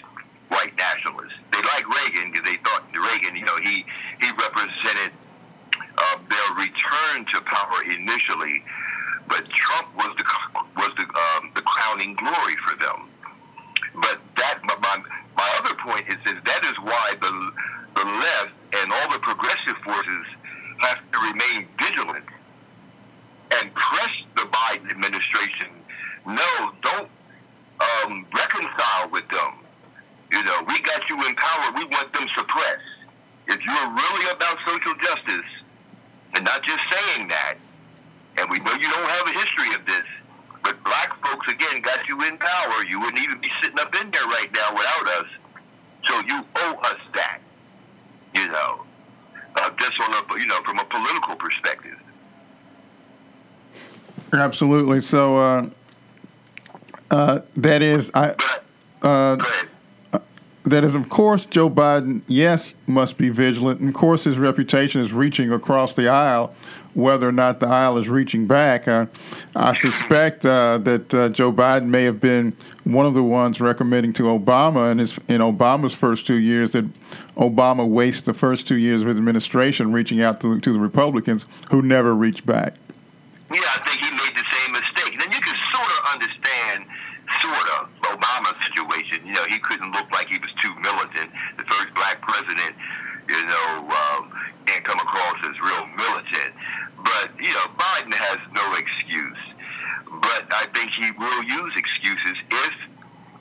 white 0.49 0.77
nationalist. 0.77 1.35
They 1.51 1.59
like 1.59 1.89
Reagan 1.89 2.31
because 2.31 2.47
they 2.49 2.59
thought 2.59 2.85
Reagan, 2.95 3.35
you 3.35 3.45
know, 3.45 3.57
he, 3.57 3.85
he 4.21 4.31
represented 4.31 5.11
uh, 5.99 6.19
their 6.31 6.65
return 6.65 7.25
to 7.35 7.41
power 7.43 7.83
initially 7.83 8.63
but 9.33 9.49
Trump 9.49 9.89
was 9.97 10.15
the 10.19 10.25
was 10.77 10.91
the 10.97 11.05
um, 11.05 11.51
the 11.55 11.63
crowning 11.63 12.15
glory 12.15 12.57
for 12.69 12.77
them. 12.77 13.09
But 13.95 14.21
that 14.37 14.61
my 14.63 15.03
my 15.37 15.59
other 15.59 15.75
point 15.77 16.07
is 16.09 16.17
that 16.27 16.45
that 16.45 16.65
is 16.65 16.77
why 16.85 17.15
the 17.21 17.33
the 17.97 18.05
left 18.05 18.53
and 18.79 18.93
all 18.93 19.11
the 19.11 19.19
progressive 19.21 19.77
forces 19.85 20.27
have 20.81 20.99
to 21.13 21.19
remain 21.21 21.67
vigilant 21.81 22.25
and 23.57 23.75
press 23.75 24.13
the 24.37 24.43
Biden 24.43 24.91
administration. 24.91 25.69
No, 26.27 26.73
don't 26.83 27.09
um, 27.81 28.27
reconcile 28.35 29.11
with 29.11 29.29
them. 29.29 29.55
You 30.31 30.43
know, 30.45 30.63
we 30.69 30.79
got 30.81 31.09
you 31.09 31.17
in 31.27 31.35
power. 31.37 31.73
We 31.77 31.85
want 31.87 32.13
them 32.13 32.27
suppressed. 32.37 32.85
If 33.49 33.65
you're 33.65 33.91
really 33.91 34.31
about 34.31 34.59
social 34.67 34.95
justice, 35.03 35.51
and 36.35 36.45
not 36.45 36.63
just 36.63 36.81
saying 36.91 37.29
that, 37.29 37.57
and 38.39 38.51
we 38.51 38.59
know 38.61 38.73
you 38.73 38.89
don't 38.89 39.11
have 39.11 39.29
a 39.29 39.33
history 39.33 39.75
of 39.75 39.85
this, 39.87 40.05
but 40.63 40.83
black 40.85 41.13
folks, 41.25 41.53
again, 41.53 41.83
got 41.83 42.07
you 42.09 42.23
in 42.25 42.39
power. 42.39 42.85
You 42.89 43.01
wouldn't 43.01 43.23
even 43.23 43.41
be 43.41 43.51
sitting 43.63 43.79
up 43.79 43.95
in 44.01 44.11
there 44.11 44.25
right 44.27 44.49
now 44.55 44.75
without 44.75 45.09
us. 45.21 45.27
So 46.05 46.21
you 46.27 46.45
owe 46.57 46.75
us 46.85 46.99
that, 47.15 47.39
you 48.35 48.49
know, 48.49 48.83
uh, 49.57 49.71
just 49.79 50.01
on 50.01 50.12
a, 50.31 50.39
you 50.39 50.47
know, 50.47 50.61
from 50.63 50.79
a 50.79 50.85
political 50.85 51.37
perspective. 51.37 51.99
Absolutely. 54.33 55.01
So 55.01 55.39
uh, 55.39 55.71
uh, 57.11 57.41
that 57.57 57.83
is, 57.83 58.11
I. 58.15 58.35
Uh, 59.03 59.37
that 60.73 60.85
is, 60.85 60.95
of 60.95 61.09
course, 61.09 61.45
Joe 61.45 61.69
Biden, 61.69 62.23
yes, 62.27 62.75
must 62.87 63.19
be 63.19 63.29
vigilant. 63.29 63.81
And 63.81 63.91
of 63.91 63.95
course, 63.95 64.25
his 64.25 64.39
reputation 64.39 65.01
is 65.01 65.13
reaching 65.13 65.53
across 65.53 65.95
the 65.95 66.09
aisle 66.09 66.55
whether 66.95 67.29
or 67.29 67.33
not 67.33 67.61
the 67.61 67.67
aisle 67.67 67.97
is 67.97 68.09
reaching 68.09 68.47
back. 68.47 68.87
Uh, 68.87 69.07
I 69.57 69.73
suspect 69.73 70.45
uh, 70.45 70.79
that 70.79 71.15
uh, 71.15 71.29
Joe 71.31 71.53
Biden 71.53 71.87
may 71.87 72.05
have 72.05 72.21
been 72.21 72.55
one 72.85 73.07
of 73.07 73.15
the 73.15 73.23
ones 73.23 73.61
recommending 73.61 74.13
to 74.15 74.25
Obama 74.25 74.91
in 74.91 74.99
his 74.99 75.19
in 75.29 75.41
Obama's 75.41 75.95
first 75.95 76.27
two 76.27 76.37
years 76.37 76.73
that 76.73 76.85
Obama 77.37 77.89
waste 77.89 78.27
the 78.27 78.35
first 78.35 78.69
two 78.69 78.77
years 78.77 79.03
of 79.03 79.09
his 79.09 79.17
administration 79.17 79.93
reaching 79.93 80.21
out 80.21 80.41
to, 80.41 80.61
to 80.61 80.73
the 80.73 80.79
Republicans 80.79 81.47
who 81.71 81.81
never 81.81 82.15
reached 82.15 82.45
back. 82.45 82.75
Yeah, 83.51 83.61
I 83.61 83.81
think 83.87 84.05
he 84.05 84.11
made 84.11 84.37
the 84.37 84.45
same 84.53 84.73
mistake. 84.73 85.19
Then 85.19 85.33
you 85.33 85.41
can 85.41 85.57
sort 85.73 85.89
of 85.89 86.13
understand, 86.13 86.85
sort 87.41 87.81
of, 87.81 87.89
Obama's 88.13 88.59
situation. 88.65 89.27
You 89.27 89.33
know, 89.33 89.45
he 89.49 89.59
couldn't 89.59 89.93
look 89.93 90.11
like 90.13 90.29
he 90.29 90.39
was 90.39 90.53
too 90.61 90.75
militant. 90.81 91.31
The 91.57 91.65
first 91.65 91.95
black 91.95 92.21
president, 92.53 92.77
you 93.29 93.47
know, 93.47 93.89
um, 93.89 94.33
can't 94.67 94.85
come 94.85 94.99
across 94.99 95.37
as 95.45 95.59
real 95.61 95.87
militant. 95.97 96.55
But, 97.03 97.31
you 97.39 97.53
know, 97.53 97.67
Biden 97.77 98.15
has 98.15 98.39
no 98.55 98.75
excuse. 98.77 99.39
But 100.21 100.47
I 100.53 100.67
think 100.75 100.91
he 100.93 101.11
will 101.19 101.43
use 101.43 101.73
excuses 101.77 102.37
if 102.51 102.75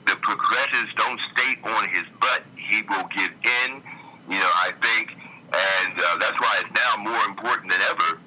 the 0.06 0.16
progressives 0.16 0.90
don't 0.96 1.20
stay 1.36 1.60
on 1.62 1.88
his 1.90 2.06
butt. 2.20 2.42
He 2.56 2.82
will 2.88 3.06
give 3.14 3.30
in. 3.30 3.82
You 4.28 4.38
know, 4.40 4.52
I 4.64 4.72
think, 4.82 5.12
and 5.52 5.94
uh, 5.98 6.16
that's 6.18 6.38
why 6.40 6.62
it's 6.64 6.72
now 6.74 7.02
more 7.02 7.22
important 7.28 7.70
than 7.70 7.82
ever. 7.82 8.18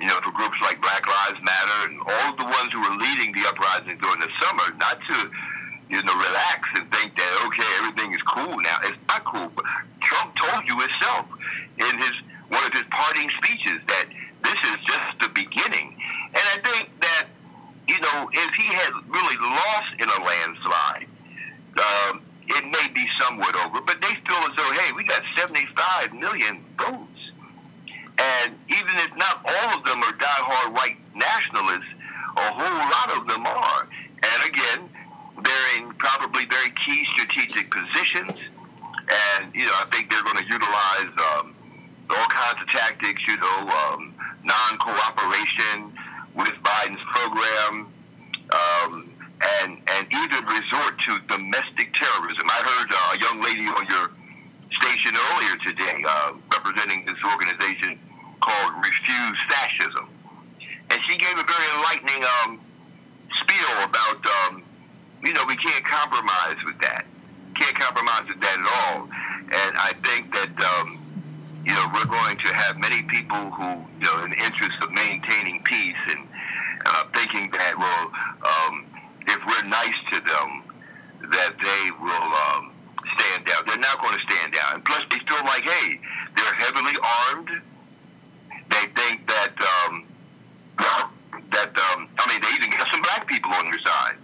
You 0.00 0.08
know, 0.08 0.18
for 0.24 0.32
groups 0.32 0.58
like 0.62 0.82
Black 0.82 1.06
Lives 1.06 1.38
Matter 1.44 1.92
and 1.92 2.00
all 2.00 2.34
the 2.34 2.44
ones 2.44 2.72
who 2.72 2.80
were 2.82 2.96
leading 2.98 3.32
the 3.32 3.46
uprising 3.46 3.96
during 4.02 4.18
the 4.18 4.28
summer, 4.42 4.74
not 4.76 4.98
to 4.98 5.30
you 5.88 6.02
know 6.02 6.16
relax 6.16 6.68
and 6.74 6.90
think 6.90 7.16
that 7.16 7.30
okay, 7.46 7.68
everything 7.78 8.12
is 8.12 8.22
cool 8.22 8.58
now. 8.60 8.76
It's 8.82 8.98
not 9.06 9.24
cool. 9.24 9.52
But 9.54 9.64
Trump 10.00 10.34
told 10.36 10.68
you 10.68 10.78
himself 10.80 11.26
in 11.78 11.98
his 11.98 12.12
one 12.48 12.64
of 12.64 12.72
his 12.72 12.84
parting 12.90 13.30
speeches 13.42 13.80
that 13.88 14.06
this 14.44 14.58
is 14.68 14.76
just 14.86 15.08
the 15.20 15.28
beginning. 15.32 15.96
And 16.34 16.44
I 16.52 16.58
think 16.64 16.90
that, 17.00 17.26
you 17.88 17.98
know, 18.00 18.28
if 18.32 18.54
he 18.54 18.68
had 18.68 18.92
really 19.08 19.36
lost 19.40 19.92
in 19.98 20.08
a 20.08 20.18
landslide, 20.20 21.08
um, 21.80 22.22
it 22.48 22.64
may 22.64 22.92
be 22.92 23.06
somewhat 23.20 23.56
over, 23.64 23.80
but 23.80 24.00
they 24.02 24.12
feel 24.28 24.42
as 24.44 24.52
though, 24.56 24.72
hey, 24.72 24.92
we 24.92 25.04
got 25.04 25.22
75 25.36 26.12
million 26.12 26.64
votes. 26.76 27.20
And 28.18 28.54
even 28.68 28.94
if 29.00 29.16
not 29.16 29.40
all 29.44 29.78
of 29.78 29.84
them 29.86 30.02
are 30.02 30.12
diehard 30.12 30.74
white 30.74 30.98
nationalists, 31.14 31.88
a 32.36 32.52
whole 32.52 32.90
lot 32.90 33.16
of 33.16 33.28
them 33.28 33.46
are. 33.46 33.88
And 34.22 34.50
again, 34.50 34.88
they're 35.42 35.78
in 35.78 35.92
probably 35.94 36.44
very 36.46 36.70
key 36.84 37.06
strategic 37.12 37.70
positions. 37.70 38.38
And, 39.38 39.54
you 39.54 39.66
know, 39.66 39.74
I 39.74 39.86
think 39.90 40.10
they're 40.10 40.22
going 40.22 40.38
to 40.38 40.44
utilize 40.44 41.12
um, 41.36 41.54
all 42.10 42.28
kinds 42.28 42.60
of 42.60 42.68
tactics, 42.68 43.22
you 43.26 43.36
know, 43.38 43.68
um, 43.68 44.14
with 46.34 46.52
Biden's 46.62 47.02
program, 47.14 47.86
um, 48.52 49.10
and 49.60 49.78
and 49.78 50.06
even 50.10 50.44
resort 50.46 50.98
to 51.06 51.18
domestic 51.28 51.92
terrorism. 51.94 52.46
I 52.48 52.60
heard 52.64 52.88
uh, 52.90 53.14
a 53.14 53.18
young 53.20 53.42
lady 53.42 53.66
on 53.68 53.86
your 53.86 54.10
station 54.72 55.14
earlier 55.14 55.56
today 55.64 56.04
uh, 56.06 56.32
representing 56.52 57.04
this 57.04 57.18
organization 57.30 57.98
called 58.40 58.72
Refuse 58.84 59.38
Fascism, 59.50 60.08
and 60.90 60.98
she 61.08 61.16
gave 61.16 61.36
a 61.38 61.44
very 61.44 61.68
enlightening 61.76 62.24
um, 62.42 62.60
spiel 63.40 63.84
about 63.84 64.24
um, 64.26 64.62
you 65.22 65.32
know 65.32 65.44
we 65.46 65.56
can't 65.56 65.84
compromise 65.84 66.56
with 66.64 66.78
that, 66.80 67.04
can't 67.58 67.78
compromise 67.78 68.26
with 68.28 68.40
that 68.40 68.58
at 68.58 68.66
all, 68.66 69.02
and 69.02 69.76
I 69.76 69.92
think 70.04 70.32
that. 70.34 70.80
Um, 70.80 71.01
you 71.64 71.74
know, 71.74 71.86
we're 71.94 72.06
going 72.06 72.36
to 72.38 72.54
have 72.54 72.78
many 72.78 73.02
people 73.02 73.50
who, 73.50 73.84
you 73.98 74.06
know, 74.06 74.24
in 74.24 74.30
the 74.30 74.40
interest 74.42 74.76
of 74.82 74.90
maintaining 74.90 75.62
peace 75.62 76.02
and 76.08 76.26
uh, 76.86 77.04
thinking 77.14 77.50
that, 77.52 77.78
well, 77.78 78.10
um, 78.42 78.84
if 79.26 79.38
we're 79.46 79.68
nice 79.68 79.96
to 80.12 80.20
them, 80.20 80.62
that 81.30 81.54
they 81.62 81.90
will 82.02 82.30
um, 82.50 82.72
stand 83.16 83.46
down. 83.46 83.62
They're 83.66 83.78
not 83.78 84.00
going 84.02 84.18
to 84.18 84.24
stand 84.28 84.52
down. 84.52 84.74
And 84.74 84.84
plus, 84.84 85.02
they 85.10 85.18
feel 85.28 85.44
like, 85.44 85.62
hey, 85.62 86.00
they're 86.36 86.54
heavily 86.54 86.96
armed. 87.30 87.50
They 88.70 88.84
think 88.96 89.26
that 89.28 89.54
um, 89.86 90.04
that 91.52 91.70
um, 91.92 92.08
I 92.18 92.24
mean, 92.28 92.40
they 92.42 92.48
even 92.56 92.70
got 92.70 92.88
some 92.90 93.02
black 93.02 93.26
people 93.26 93.52
on 93.52 93.70
their 93.70 93.80
side. 93.84 94.16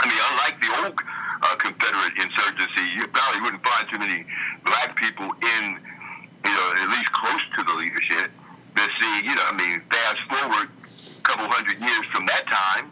I 0.00 0.08
mean, 0.08 0.20
unlike 0.32 0.56
the 0.60 0.70
old 0.80 0.96
uh, 1.42 1.56
Confederate 1.56 2.16
insurgency, 2.16 2.88
you 2.96 3.06
probably 3.08 3.40
wouldn't 3.42 3.64
find 3.64 3.84
too 3.92 3.98
many 3.98 4.24
black 4.64 4.96
people 4.96 5.28
in, 5.28 5.76
you 6.44 6.52
know, 6.52 6.68
at 6.80 6.88
least 6.88 7.12
close 7.12 7.44
to 7.56 7.62
the 7.64 7.74
leadership. 7.74 8.30
But 8.74 8.88
see, 9.00 9.28
you 9.28 9.34
know, 9.34 9.44
I 9.44 9.52
mean, 9.52 9.82
fast 9.92 10.20
forward 10.28 10.68
a 10.72 11.22
couple 11.22 11.46
hundred 11.52 11.80
years 11.80 12.04
from 12.12 12.24
that 12.26 12.46
time, 12.48 12.90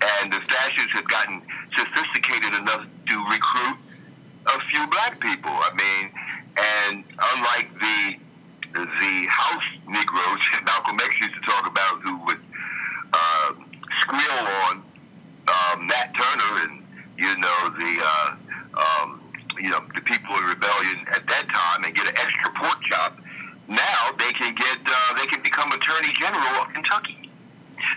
and 0.00 0.32
the 0.32 0.40
fascists 0.48 0.92
have 0.94 1.08
gotten 1.08 1.42
sophisticated 1.76 2.54
enough 2.56 2.86
to 2.88 3.16
recruit 3.28 3.76
a 4.46 4.60
few 4.72 4.86
black 4.88 5.20
people. 5.20 5.52
I 5.52 5.70
mean, 5.76 6.04
and 6.56 7.04
unlike 7.36 7.68
the 7.80 8.16
the 8.72 9.26
house 9.28 9.64
Negroes 9.88 10.38
Malcolm 10.64 10.96
X 11.02 11.20
used 11.20 11.34
to 11.34 11.40
talk 11.40 11.66
about, 11.66 12.00
who 12.02 12.16
would 12.24 12.40
uh, 13.12 13.52
squeal 14.00 14.46
on 14.70 14.82
um, 15.48 15.86
Nat 15.86 16.14
Turner 16.14 16.70
and 16.70 16.82
you 17.16 17.36
know 17.38 17.58
the 17.78 17.92
uh, 18.02 18.36
um, 18.78 19.20
you 19.58 19.70
know 19.70 19.80
the 19.94 20.00
people 20.02 20.36
in 20.36 20.44
rebellion 20.44 21.06
at 21.12 21.26
that 21.26 21.48
time 21.48 21.84
and 21.84 21.94
get 21.94 22.06
an 22.06 22.16
extra 22.16 22.50
pork 22.54 22.80
chop. 22.82 23.18
Now 23.68 24.10
they 24.18 24.32
can 24.32 24.54
get 24.54 24.78
uh, 24.86 25.14
they 25.18 25.26
can 25.26 25.42
become 25.42 25.70
Attorney 25.72 26.12
General 26.14 26.62
of 26.62 26.72
Kentucky. 26.72 27.30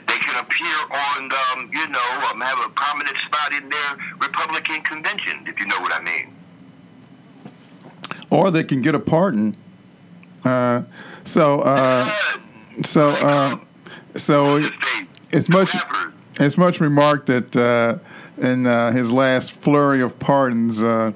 They 0.08 0.18
can 0.18 0.40
appear 0.40 0.76
on 0.90 1.32
um, 1.32 1.70
you 1.72 1.88
know 1.90 2.30
um, 2.32 2.42
have 2.42 2.60
a 2.66 2.70
prominent 2.70 3.18
spot 3.18 3.54
in 3.54 3.70
their 3.70 3.98
Republican 4.20 4.82
convention 4.82 5.46
if 5.48 5.60
you 5.60 5.68
know 5.68 5.80
what 5.80 5.94
I 5.94 6.02
mean. 6.02 6.36
Or 8.30 8.43
they 8.54 8.64
can 8.64 8.82
get 8.82 8.96
a 8.96 9.00
pardon. 9.00 9.58
Uh, 10.46 10.84
so 11.24 11.62
uh, 11.62 12.10
so 12.84 13.10
uh, 13.10 13.58
so 14.16 14.62
it's 15.32 15.50
much 15.50 15.76
it's 16.40 16.58
much 16.58 16.80
remarked 16.80 17.28
that 17.28 17.56
uh, 17.56 17.98
in 18.38 18.66
uh, 18.66 18.92
his 18.92 19.12
last 19.12 19.52
flurry 19.52 20.02
of 20.02 20.20
pardons, 20.20 20.82
uh, 20.82 21.12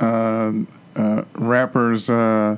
uh, 0.00 0.52
uh 0.94 1.24
rappers 1.34 2.08
uh, 2.08 2.56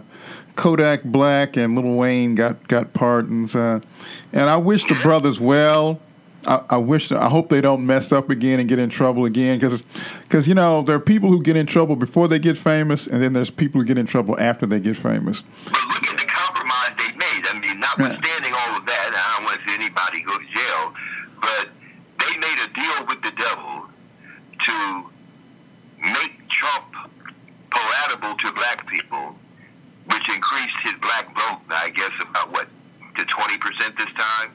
Kodak 0.55 1.05
Black 1.05 1.57
and 1.57 1.77
Lil 1.77 1.97
Wayne 1.97 2.35
got 2.35 2.67
got 2.69 2.93
pardons, 2.93 3.55
and 3.55 3.85
I 4.33 4.57
wish 4.57 4.85
the 4.85 4.99
brothers 5.03 5.41
well. 5.41 6.01
I, 6.47 6.63
I 6.71 6.77
wish 6.77 7.11
I 7.11 7.29
hope 7.29 7.49
they 7.49 7.61
don't 7.61 7.85
mess 7.85 8.13
up 8.13 8.31
again 8.31 8.61
and 8.61 8.69
get 8.69 8.79
in 8.79 8.91
trouble 8.91 9.25
again 9.25 9.59
because 9.59 9.83
because 10.23 10.47
you 10.47 10.55
know 10.55 10.83
there 10.83 10.97
are 10.97 11.01
people 11.01 11.31
who 11.31 11.43
get 11.43 11.57
in 11.57 11.67
trouble 11.67 11.97
before 11.97 12.29
they 12.29 12.39
get 12.39 12.57
famous, 12.57 13.07
and 13.07 13.23
then 13.23 13.33
there's 13.33 13.51
people 13.51 13.81
who 13.81 13.87
get 13.87 13.99
in 13.99 14.07
trouble 14.07 14.39
after 14.39 14.65
they 14.65 14.79
get 14.79 14.97
famous. 14.97 15.43
But 15.65 15.85
look 15.89 16.09
at 16.09 16.21
the 16.21 16.27
compromise 16.27 16.93
they 16.97 17.13
made. 17.17 17.47
I 17.49 17.59
mean, 17.59 17.81
notwithstanding 17.81 18.53
all 18.55 18.77
of 18.79 18.87
that, 18.87 19.11
I 19.13 19.37
don't 19.37 19.45
want 19.45 19.61
to 19.61 19.69
see 19.69 19.75
anybody 19.75 20.23
go 20.23 20.39
to 20.39 20.45
jail, 20.55 20.95
but 21.41 21.69
they 22.21 22.39
made 22.39 22.59
a 22.63 22.69
deal 22.73 23.07
with 23.09 23.23
the 23.23 23.33
devil 23.37 23.89
to 24.59 25.11
make 26.15 26.49
Trump 26.49 26.95
palatable 27.71 28.37
to 28.39 28.53
black 28.53 28.87
people, 28.87 29.35
which 30.07 30.29
increased 30.35 30.77
his 30.85 30.95
black 31.03 31.27
vote, 31.35 31.61
I 31.69 31.91
guess, 31.91 32.13
about 32.23 32.53
what, 32.53 32.69
to 33.17 33.25
20% 33.25 33.99
this 33.99 34.13
time? 34.17 34.51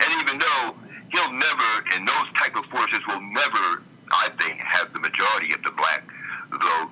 And 0.00 0.22
even 0.22 0.38
though 0.38 0.74
he'll 1.12 1.32
never, 1.32 1.70
and 1.94 2.06
those 2.06 2.28
type 2.36 2.56
of 2.56 2.64
forces 2.66 3.00
will 3.06 3.20
never, 3.20 3.82
I 4.10 4.28
think, 4.40 4.60
have 4.60 4.92
the 4.92 5.00
majority 5.00 5.52
of 5.54 5.62
the 5.62 5.70
black 5.72 6.04
vote, 6.50 6.90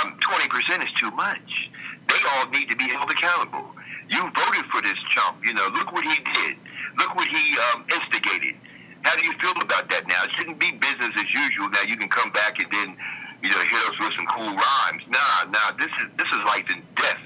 um, 0.00 0.18
20% 0.20 0.84
is 0.84 0.92
too 0.98 1.10
much. 1.12 1.70
They 2.08 2.20
all 2.34 2.48
need 2.50 2.70
to 2.70 2.76
be 2.76 2.88
held 2.88 3.10
accountable. 3.10 3.74
You 4.08 4.20
voted 4.20 4.64
for 4.72 4.80
this 4.80 4.96
chump. 5.10 5.44
You 5.44 5.54
know, 5.54 5.68
look 5.74 5.92
what 5.92 6.04
he 6.04 6.16
did. 6.34 6.56
Look 6.98 7.14
what 7.14 7.28
he 7.28 7.56
um, 7.72 7.84
instigated. 7.92 8.56
How 9.02 9.16
do 9.16 9.26
you 9.26 9.32
feel 9.38 9.52
about 9.60 9.88
that 9.90 10.08
now? 10.08 10.24
It 10.24 10.30
shouldn't 10.36 10.58
be 10.58 10.72
business 10.72 11.10
as 11.16 11.32
usual. 11.32 11.68
Now 11.70 11.82
you 11.86 11.96
can 11.96 12.08
come 12.08 12.30
back 12.32 12.58
and 12.60 12.70
then, 12.72 12.96
you 13.42 13.50
know, 13.50 13.60
hit 13.60 13.72
us 13.72 13.98
with 14.00 14.12
some 14.16 14.26
cool 14.26 14.48
rhymes. 14.48 15.02
Nah, 15.08 15.50
nah. 15.50 15.72
This 15.78 15.90
is 16.00 16.08
this 16.16 16.26
is 16.34 16.40
life 16.44 16.64
and 16.68 16.82
death. 16.96 17.20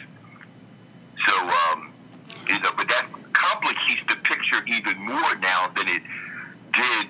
So, 1.27 1.35
um, 1.38 1.92
you 2.49 2.59
know, 2.61 2.70
but 2.77 2.88
that 2.88 3.07
complicates 3.62 4.03
the 4.09 4.16
picture 4.22 4.62
even 4.66 4.98
more 4.98 5.35
now 5.37 5.68
than 5.77 5.88
it 5.88 6.03
did 6.72 7.07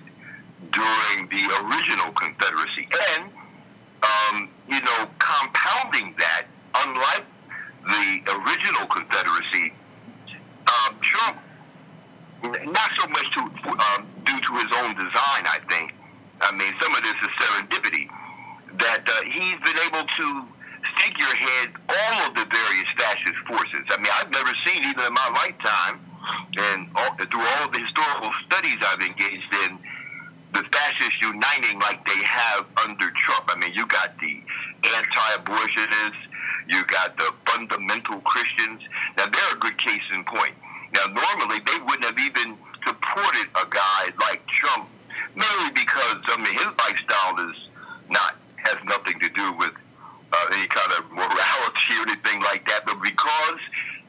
during 0.72 1.28
the 1.28 1.44
original 1.64 2.12
Confederacy. 2.12 2.88
And, 3.16 3.30
um, 4.02 4.48
you 4.68 4.80
know, 4.80 5.08
compounding 5.18 6.14
that, 6.18 6.46
unlike 6.74 7.24
the 7.84 8.32
original 8.32 8.86
Confederacy, 8.86 9.72
um, 10.66 10.96
Trump 11.00 11.38
not 12.42 12.90
so 12.98 13.06
much 13.06 13.30
to 13.34 13.40
um, 13.40 14.06
due 14.24 14.40
to 14.40 14.52
his 14.54 14.70
own 14.82 14.94
design. 14.94 15.46
I 15.46 15.58
think. 15.68 15.94
I 16.40 16.50
mean, 16.50 16.72
some 16.82 16.92
of 16.92 17.02
this 17.02 17.14
is 17.14 17.28
serendipity 17.38 18.08
that 18.78 19.06
uh, 19.06 19.22
he's 19.30 19.58
been 19.62 19.78
able 19.86 20.02
to 20.02 20.42
figurehead 20.98 21.70
all 21.88 22.26
of 22.26 22.34
the 22.34 22.44
various 22.50 22.90
fascist 22.98 23.38
forces. 23.46 23.86
I 23.90 23.96
mean, 23.98 24.10
I've 24.18 24.30
never 24.32 24.50
seen, 24.66 24.82
even 24.82 25.04
in 25.06 25.12
my 25.14 25.28
lifetime, 25.36 26.00
and 26.56 26.88
all, 26.94 27.14
through 27.16 27.46
all 27.58 27.68
the 27.70 27.80
historical 27.80 28.30
studies 28.46 28.76
I've 28.80 29.00
engaged 29.00 29.54
in, 29.66 29.78
the 30.52 30.62
fascists 30.70 31.20
uniting 31.20 31.80
like 31.80 32.04
they 32.06 32.22
have 32.24 32.66
under 32.84 33.10
Trump. 33.12 33.48
I 33.48 33.58
mean, 33.58 33.72
you 33.72 33.86
got 33.86 34.18
the 34.18 34.42
anti-abortionists, 34.84 36.22
you 36.68 36.84
got 36.84 37.16
the 37.16 37.32
fundamental 37.46 38.20
Christians. 38.20 38.82
Now, 39.16 39.26
they're 39.26 39.56
a 39.56 39.58
good 39.58 39.78
case 39.78 40.02
in 40.12 40.24
point. 40.24 40.54
Now, 40.94 41.06
normally 41.06 41.60
they 41.64 41.78
wouldn't 41.84 42.04
have 42.04 42.18
even 42.18 42.56
supported 42.86 43.48
a 43.56 43.66
guy 43.70 44.12
like 44.20 44.46
Trump, 44.46 44.88
mainly 45.34 45.70
because 45.72 46.20
I 46.26 46.36
mean 46.36 46.52
his 46.52 46.66
lifestyle 46.66 47.50
is 47.50 47.56
not 48.10 48.36
has 48.58 48.76
nothing 48.84 49.18
to 49.20 49.28
do 49.30 49.52
with 49.54 49.72
uh, 50.32 50.46
any 50.52 50.66
kind 50.66 50.92
of 50.98 51.10
morality 51.10 51.94
or 51.98 52.02
anything 52.08 52.40
like 52.42 52.66
that, 52.68 52.84
but 52.86 53.00
because 53.02 53.60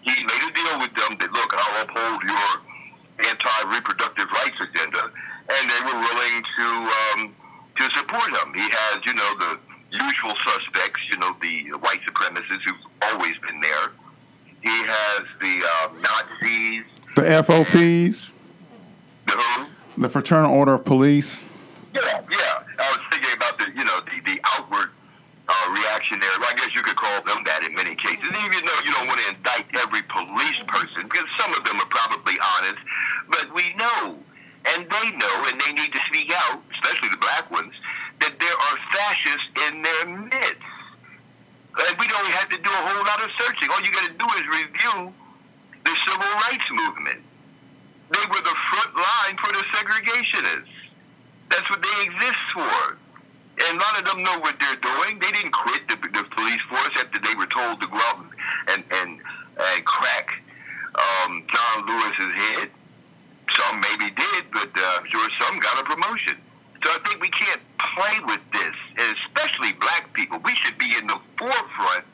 he 0.04 0.24
made 0.24 0.44
a 0.44 0.52
deal 0.52 0.80
with 0.80 0.94
them 0.96 1.18
that 1.20 1.32
look, 1.32 1.52
I'll 1.54 1.82
uphold 1.84 2.24
your 2.24 2.50
anti-reproductive 3.30 4.30
rights 4.32 4.60
agenda, 4.60 5.10
and 5.10 5.64
they 5.70 5.82
were 5.88 6.00
willing 6.00 6.38
to 6.58 6.68
um, 6.68 7.20
to 7.78 7.84
support 7.98 8.30
him. 8.30 8.54
He 8.54 8.68
has, 8.70 9.00
you 9.06 9.14
know, 9.14 9.32
the 9.40 9.60
usual 9.92 10.34
suspects, 10.46 11.02
you 11.12 11.18
know, 11.18 11.36
the 11.42 11.78
white 11.80 12.02
supremacists 12.06 12.62
who've 12.66 12.86
always 13.02 13.34
been 13.48 13.62
there 13.62 13.92
he 14.64 14.70
has 14.70 15.22
the 15.42 15.62
uh, 15.68 15.90
Nazis. 16.00 16.86
The 17.18 17.44
FOPs. 17.44 18.32
The 19.28 19.34
who? 19.34 20.02
The 20.02 20.10
Fraternal 20.10 20.54
Order 20.54 20.76
of 20.76 20.86
Police. 20.86 21.44
Yeah, 21.94 22.02
yeah. 22.32 22.64
I 22.80 22.90
was 22.90 23.00
thinking 23.12 23.34
about 23.36 23.60
the, 23.60 23.66
you 23.76 23.84
know, 23.84 24.00
the, 24.00 24.34
the 24.34 24.40
outward 24.58 24.92
uh, 25.54 25.72
reactionary. 25.72 26.34
Well, 26.42 26.50
I 26.50 26.58
guess 26.58 26.74
you 26.74 26.82
could 26.82 26.98
call 26.98 27.22
them 27.24 27.46
that 27.46 27.62
in 27.64 27.74
many 27.78 27.94
cases. 27.96 28.26
Even 28.26 28.62
though 28.66 28.82
you 28.82 28.92
don't 28.94 29.08
want 29.08 29.22
to 29.22 29.28
indict 29.30 29.70
every 29.78 30.02
police 30.10 30.60
person, 30.66 31.06
because 31.06 31.30
some 31.38 31.54
of 31.54 31.62
them 31.66 31.78
are 31.78 31.92
probably 31.94 32.38
honest, 32.58 32.82
but 33.30 33.46
we 33.54 33.74
know, 33.78 34.18
and 34.74 34.90
they 34.90 35.08
know, 35.18 35.36
and 35.48 35.56
they 35.62 35.72
need 35.74 35.94
to 35.94 36.02
speak 36.10 36.34
out, 36.50 36.62
especially 36.80 37.10
the 37.10 37.22
black 37.22 37.50
ones, 37.52 37.74
that 38.22 38.34
there 38.40 38.58
are 38.58 38.76
fascists 38.90 39.50
in 39.70 39.82
their 39.86 40.04
midst. 40.26 40.66
And 41.74 41.98
we 41.98 42.08
don't 42.08 42.30
have 42.38 42.50
to 42.50 42.58
do 42.58 42.70
a 42.70 42.84
whole 42.90 43.04
lot 43.06 43.20
of 43.22 43.30
searching. 43.38 43.70
All 43.70 43.82
you 43.82 43.92
got 43.92 44.06
to 44.06 44.18
do 44.18 44.28
is 44.38 44.46
review 44.50 45.14
the 45.86 45.94
civil 46.06 46.32
rights 46.50 46.70
movement. 46.70 47.22
They 48.14 48.26
were 48.30 48.44
the 48.46 48.58
front 48.70 48.94
line 48.96 49.36
for 49.42 49.52
the 49.52 49.64
segregationists. 49.74 50.78
That's 51.50 51.68
what 51.70 51.82
they 51.82 51.98
exist 52.06 52.40
for. 52.54 52.98
And 53.68 53.78
a 53.78 53.82
lot 53.82 54.00
of 54.00 54.06
them 54.06 54.24
know 54.24 54.40
what 54.40 54.56
they're 54.60 54.82
doing. 54.82 55.20
They 55.20 55.32
didn't 55.32 55.52
quit 55.52 55.88
the, 55.88 55.96
the 55.96 56.24
police 56.36 56.62
force 56.70 56.94
after 56.98 57.20
they 57.20 57.36
were 57.36 57.48
told 57.48 57.82
to 57.82 57.88
go 57.88 57.98
out 57.98 58.26
and, 58.70 58.84
and, 58.92 59.20
and 59.60 59.86
crack 59.86 60.32
um, 60.96 61.44
John 61.48 61.86
Lewis's 61.88 62.34
head. 62.36 62.70
Some 63.52 63.82
maybe 63.82 64.12
did, 64.16 64.44
but 64.52 64.70
uh, 64.76 65.00
I'm 65.00 65.06
sure 65.10 65.28
some 65.42 65.60
got 65.60 65.80
a 65.80 65.84
promotion. 65.84 66.38
So 66.84 66.90
I 66.90 66.98
think 67.08 67.22
we 67.22 67.30
can't 67.30 67.62
play 67.96 68.20
with 68.26 68.42
this, 68.52 68.76
and 68.98 69.16
especially 69.28 69.74
black 69.74 70.12
people. 70.14 70.40
We 70.44 70.56
should 70.56 70.78
be 70.78 70.92
in 70.98 71.08
the 71.08 71.20
forefront 71.38 72.06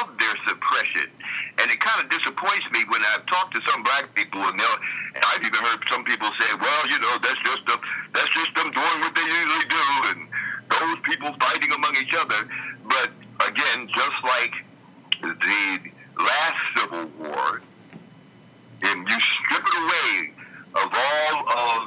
of 0.00 0.18
their 0.18 0.34
suppression. 0.46 1.10
And 1.58 1.70
it 1.70 1.78
kind 1.80 2.02
of 2.02 2.10
disappoints 2.10 2.66
me 2.72 2.84
when 2.88 3.00
I've 3.14 3.26
talked 3.26 3.54
to 3.54 3.60
some 3.70 3.82
black 3.82 4.14
people, 4.14 4.42
and, 4.42 4.58
and 4.58 5.22
I've 5.32 5.44
even 5.44 5.60
heard 5.62 5.80
some 5.90 6.04
people 6.04 6.28
say, 6.40 6.50
"Well, 6.58 6.82
you 6.88 6.98
know, 6.98 7.18
that's 7.22 7.40
just 7.44 7.66
them, 7.66 7.80
that's 8.12 8.32
just 8.34 8.54
them 8.54 8.70
doing 8.72 8.98
what 9.00 9.14
they 9.14 9.22
usually 9.22 9.68
do, 9.68 9.86
and 10.10 10.28
those 10.70 10.98
people 11.02 11.30
fighting 11.40 11.72
among 11.72 11.94
each 11.96 12.14
other." 12.14 12.48
But 12.88 13.10
again, 13.46 13.88
just 13.88 14.18
like 14.24 14.54
the 15.22 15.78
last 16.18 16.60
Civil 16.76 17.06
War, 17.18 17.62
and 18.82 19.08
you 19.08 19.20
strip 19.20 19.64
it 19.64 19.76
away 19.78 20.32
of 20.74 20.90
all 20.92 21.48
of 21.48 21.82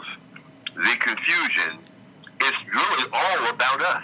the 0.75 0.95
confusion, 0.99 1.79
it's 2.39 2.57
really 2.73 3.09
all 3.11 3.49
about 3.49 3.81
us 3.81 4.03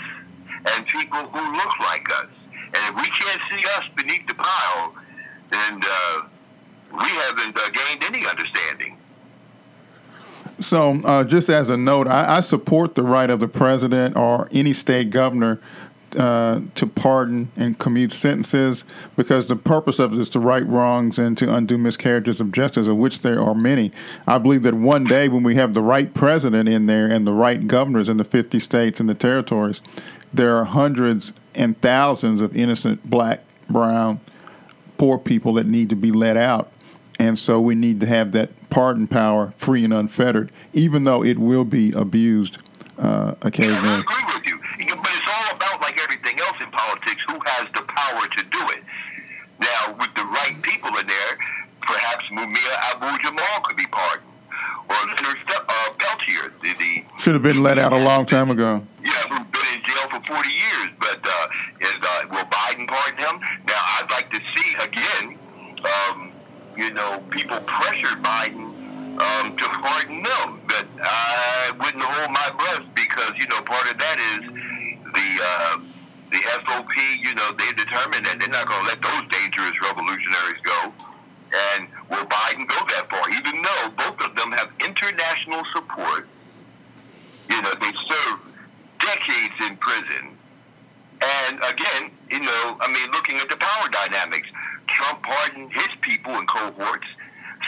and 0.66 0.86
people 0.88 1.20
who 1.20 1.58
look 1.58 1.80
like 1.80 2.10
us. 2.12 2.30
And 2.76 2.96
if 2.96 2.96
we 2.96 3.10
can't 3.10 3.42
see 3.52 3.64
us 3.78 3.84
beneath 3.96 4.28
the 4.28 4.36
pile, 4.36 4.96
then 5.52 5.82
uh, 5.84 6.22
we 6.92 7.10
haven't 7.36 7.58
uh, 7.58 7.70
gained 7.70 8.04
any 8.04 8.26
understanding. 8.26 8.98
So, 10.60 11.02
uh, 11.04 11.24
just 11.24 11.50
as 11.50 11.70
a 11.70 11.78
note, 11.78 12.08
I, 12.08 12.38
I, 12.38 12.40
support 12.40 12.96
the 12.96 13.04
right 13.04 13.30
of 13.30 13.40
the 13.40 13.48
president 13.48 14.16
or 14.16 14.48
any 14.52 14.72
state 14.72 15.10
governor 15.10 15.60
uh, 16.16 16.62
to 16.76 16.86
pardon 16.86 17.52
and 17.56 17.80
commute 17.80 18.12
sentences 18.12 18.84
because 19.16 19.48
the 19.48 19.56
purpose 19.56 19.98
of 19.98 20.14
it 20.14 20.20
is 20.20 20.30
to 20.30 20.40
right 20.40 20.66
wrongs 20.68 21.18
and 21.18 21.38
to 21.40 21.54
undo 21.54 21.78
miscarriages 21.78 22.40
of 22.40 22.52
justice, 22.52 22.88
of 22.88 22.98
which 22.98 23.22
there 23.22 23.42
are 23.42 23.56
many. 23.56 23.92
I 24.28 24.38
believe 24.38 24.62
that 24.64 24.76
one 24.76 25.06
day 25.06 25.28
when 25.28 25.42
we 25.44 25.56
have 25.56 25.74
the 25.74 25.82
right 25.82 26.14
president 26.14 26.70
in 26.70 26.86
there 26.86 27.08
and 27.08 27.26
the 27.26 27.34
right 27.34 27.66
governors 27.66 28.08
in 28.08 28.18
the 28.18 28.24
50 28.24 28.60
states 28.60 29.00
and 29.00 29.10
the 29.10 29.16
territories, 29.16 29.82
there 30.32 30.56
are 30.58 30.66
hundreds 30.66 31.34
and 31.56 31.80
thousands 31.82 32.42
of 32.42 32.56
innocent 32.56 33.10
black, 33.10 33.44
brown, 33.68 34.20
poor 34.98 35.18
people 35.18 35.54
that 35.54 35.66
need 35.66 35.90
to 35.90 35.96
be 35.96 36.12
let 36.12 36.38
out. 36.38 36.72
And 37.24 37.40
so 37.40 37.62
we 37.62 37.74
need 37.74 38.02
to 38.02 38.06
have 38.06 38.34
that 38.34 38.50
pardon 38.70 39.08
power 39.08 39.54
free 39.56 39.86
and 39.86 39.94
unfettered, 39.94 40.52
even 40.74 41.06
though 41.06 41.24
it 41.24 41.40
will 41.40 41.64
be 41.64 41.94
abused 41.94 42.58
uh, 43.00 43.36
occasionally. 43.42 43.88
I 43.88 44.00
agree 44.00 44.26
with 44.36 44.46
you. 44.46 44.60
But 44.98 45.08
it's 45.08 45.32
all 45.32 45.56
about, 45.56 45.82
like 45.82 46.04
everything 46.04 46.38
else 46.42 46.58
in 46.60 46.70
politics, 46.70 47.24
who 47.30 47.40
has 47.46 47.68
the 47.74 47.82
power 47.84 48.28
to 48.28 48.44
do 48.44 48.60
it. 48.76 48.84
Now, 49.58 49.96
with 49.98 50.14
the 50.16 50.26
right 50.26 50.62
people 50.64 50.90
in 50.98 51.08
there, 51.08 51.38
perhaps 51.82 52.26
Mumia 52.30 52.74
Abu 52.92 53.24
Jamal 53.24 53.62
could 53.64 53.78
be 53.78 53.88
pardoned. 53.88 54.28
Or 54.90 54.96
Leonard 54.96 55.38
uh, 55.48 55.90
Peltier. 55.98 56.52
The, 56.62 56.74
the, 56.74 57.04
Should 57.20 57.36
have 57.36 57.44
been 57.44 57.64
let 57.64 57.80
out 57.80 57.94
a 57.94 58.04
long 58.04 58.26
time 58.26 58.52
ago. 58.52 58.86
Yeah, 59.02 59.12
who's 59.30 59.48
been 59.48 59.80
in 59.80 59.82
jail 59.88 60.10
for 60.12 60.20
40 60.28 60.50
years. 60.50 60.90
But 61.00 61.22
uh, 61.24 61.48
is, 61.80 61.94
uh, 62.02 62.26
will 62.32 62.44
Biden 62.52 62.86
pardon 62.86 63.18
him? 63.18 63.40
Now, 63.66 63.80
I'd 63.80 64.12
like 64.12 64.30
to 64.32 64.42
see, 64.56 64.76
again, 64.76 65.40
um, 65.86 66.34
you 66.78 66.92
know, 66.92 67.24
people 67.30 67.60
pressured 67.62 68.22
Biden 68.24 68.74
um, 69.20 69.56
to 69.56 69.66
pardon 69.82 70.24
them. 70.24 70.62
But 70.68 70.88
I 71.02 71.72
wouldn't 71.80 72.04
hold 72.04 72.32
my 72.32 72.50
breath 72.58 72.88
because, 72.96 73.32
you 73.38 73.48
know, 73.48 73.62
part 73.62 73.90
of 73.92 73.98
that 73.98 74.18
is 74.20 74.42
the 75.14 75.30
uh, 75.44 75.78
the 76.32 76.42
FOP, 76.66 76.90
you 77.22 77.36
know, 77.36 77.52
they 77.54 77.72
determined 77.78 78.26
that 78.26 78.38
they're 78.40 78.50
not 78.50 78.68
going 78.68 78.82
to 78.82 78.88
let 78.90 79.02
those 79.02 79.22
dangerous 79.30 79.78
revolutionaries 79.86 80.62
go. 80.64 80.92
And 81.54 81.88
will 82.10 82.26
Biden 82.26 82.66
go 82.66 82.80
that 82.90 83.06
far? 83.12 83.30
Even 83.30 83.62
though 83.62 83.94
both 83.94 84.20
of 84.26 84.36
them 84.36 84.52
have 84.54 84.74
international 84.82 85.62
support, 85.76 86.28
you 87.52 87.62
know, 87.62 87.74
they 87.80 87.94
served 88.10 88.42
decades 88.98 89.54
in 89.70 89.78
prison. 89.78 90.34
And 91.22 91.58
again, 91.70 92.10
you 92.32 92.40
know, 92.40 92.78
I 92.82 92.92
mean, 92.92 93.12
looking 93.12 93.38
at 93.38 93.48
the 93.48 93.58
power 93.58 93.88
dynamics, 93.90 94.50
Trump 94.88 95.24
pardoned 95.24 95.72
his 95.74 95.90
people 96.02 96.34
and 96.34 96.48
cohorts. 96.48 97.08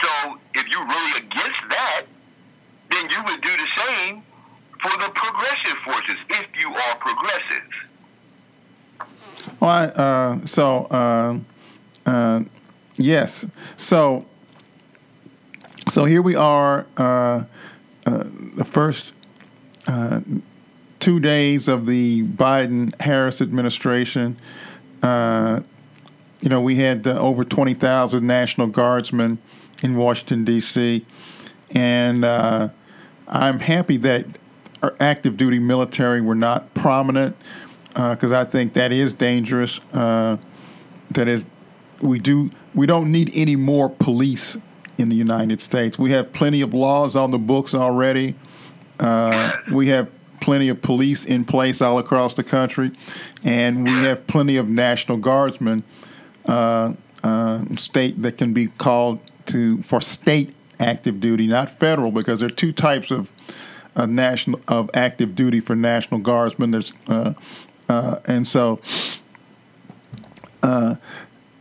So 0.02 0.38
if 0.54 0.68
you're 0.68 0.86
really 0.86 1.18
against 1.18 1.60
that, 1.70 2.06
then 2.90 3.08
you 3.10 3.22
would 3.24 3.40
do 3.40 3.50
the 3.50 3.68
same 3.76 4.22
for 4.80 4.90
the 4.98 5.10
progressive 5.14 5.78
forces 5.84 6.16
if 6.30 6.46
you 6.58 6.74
are 6.74 6.96
progressive. 6.96 7.70
Well, 9.66 9.74
I, 9.74 9.86
uh, 9.86 10.46
so 10.46 10.84
uh, 10.92 11.38
uh, 12.08 12.44
yes, 12.94 13.46
so 13.76 14.24
so 15.88 16.04
here 16.04 16.22
we 16.22 16.36
are, 16.36 16.86
uh, 16.96 17.02
uh, 17.02 18.24
the 18.54 18.64
first 18.64 19.12
uh, 19.88 20.20
two 21.00 21.18
days 21.18 21.66
of 21.66 21.86
the 21.86 22.22
Biden 22.22 22.94
Harris 23.00 23.40
administration. 23.40 24.36
you 25.02 26.48
know, 26.48 26.60
we 26.60 26.76
had 26.76 27.04
over 27.08 27.42
twenty 27.42 27.74
thousand 27.74 28.24
National 28.24 28.68
Guardsmen 28.68 29.38
in 29.82 29.96
Washington 29.96 30.44
D.C., 30.44 31.04
and 31.72 32.24
I'm 32.24 33.58
happy 33.58 33.96
that 33.96 34.26
our 34.80 34.94
active 35.00 35.36
duty 35.36 35.58
military 35.58 36.20
were 36.20 36.36
not 36.36 36.72
prominent 36.72 37.34
because 37.96 38.30
uh, 38.32 38.40
I 38.40 38.44
think 38.44 38.74
that 38.74 38.92
is 38.92 39.14
dangerous. 39.14 39.80
Uh, 39.92 40.36
that 41.12 41.28
is, 41.28 41.46
we 42.02 42.18
do 42.18 42.50
we 42.74 42.86
don't 42.86 43.10
need 43.10 43.30
any 43.34 43.56
more 43.56 43.88
police 43.88 44.58
in 44.98 45.08
the 45.08 45.16
United 45.16 45.62
States. 45.62 45.98
We 45.98 46.10
have 46.10 46.32
plenty 46.34 46.60
of 46.60 46.74
laws 46.74 47.16
on 47.16 47.30
the 47.30 47.38
books 47.38 47.74
already. 47.74 48.34
Uh, 49.00 49.52
we 49.72 49.88
have 49.88 50.10
plenty 50.42 50.68
of 50.68 50.82
police 50.82 51.24
in 51.24 51.46
place 51.46 51.80
all 51.80 51.98
across 51.98 52.34
the 52.34 52.44
country, 52.44 52.92
and 53.42 53.84
we 53.84 53.90
have 53.90 54.26
plenty 54.26 54.58
of 54.58 54.68
National 54.68 55.16
Guardsmen, 55.16 55.82
uh, 56.44 56.92
uh, 57.22 57.64
state 57.76 58.20
that 58.22 58.36
can 58.36 58.52
be 58.52 58.66
called 58.66 59.20
to 59.46 59.80
for 59.82 60.02
state 60.02 60.54
active 60.78 61.18
duty, 61.18 61.46
not 61.46 61.70
federal, 61.70 62.10
because 62.10 62.40
there 62.40 62.48
are 62.48 62.50
two 62.50 62.72
types 62.72 63.10
of 63.10 63.32
national 63.96 64.60
of 64.68 64.90
active 64.92 65.34
duty 65.34 65.60
for 65.60 65.74
National 65.74 66.20
Guardsmen. 66.20 66.72
There's 66.72 66.92
uh, 67.08 67.32
uh, 67.88 68.18
and 68.24 68.46
so 68.46 68.80
uh, 70.62 70.96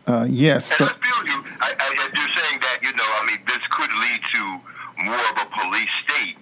uh, 0.07 0.25
yes. 0.29 0.65
So, 0.65 0.85
I 0.85 0.87
feel 0.87 1.21
you. 1.27 1.43
I, 1.61 1.73
I, 1.77 2.09
you're 2.13 2.35
saying 2.35 2.59
that 2.61 2.79
you 2.81 2.91
know. 2.93 3.05
I 3.05 3.25
mean, 3.25 3.41
this 3.47 3.61
could 3.69 3.93
lead 3.93 4.21
to 4.33 4.43
more 5.05 5.25
of 5.33 5.37
a 5.41 5.47
police 5.53 5.93
state. 6.07 6.37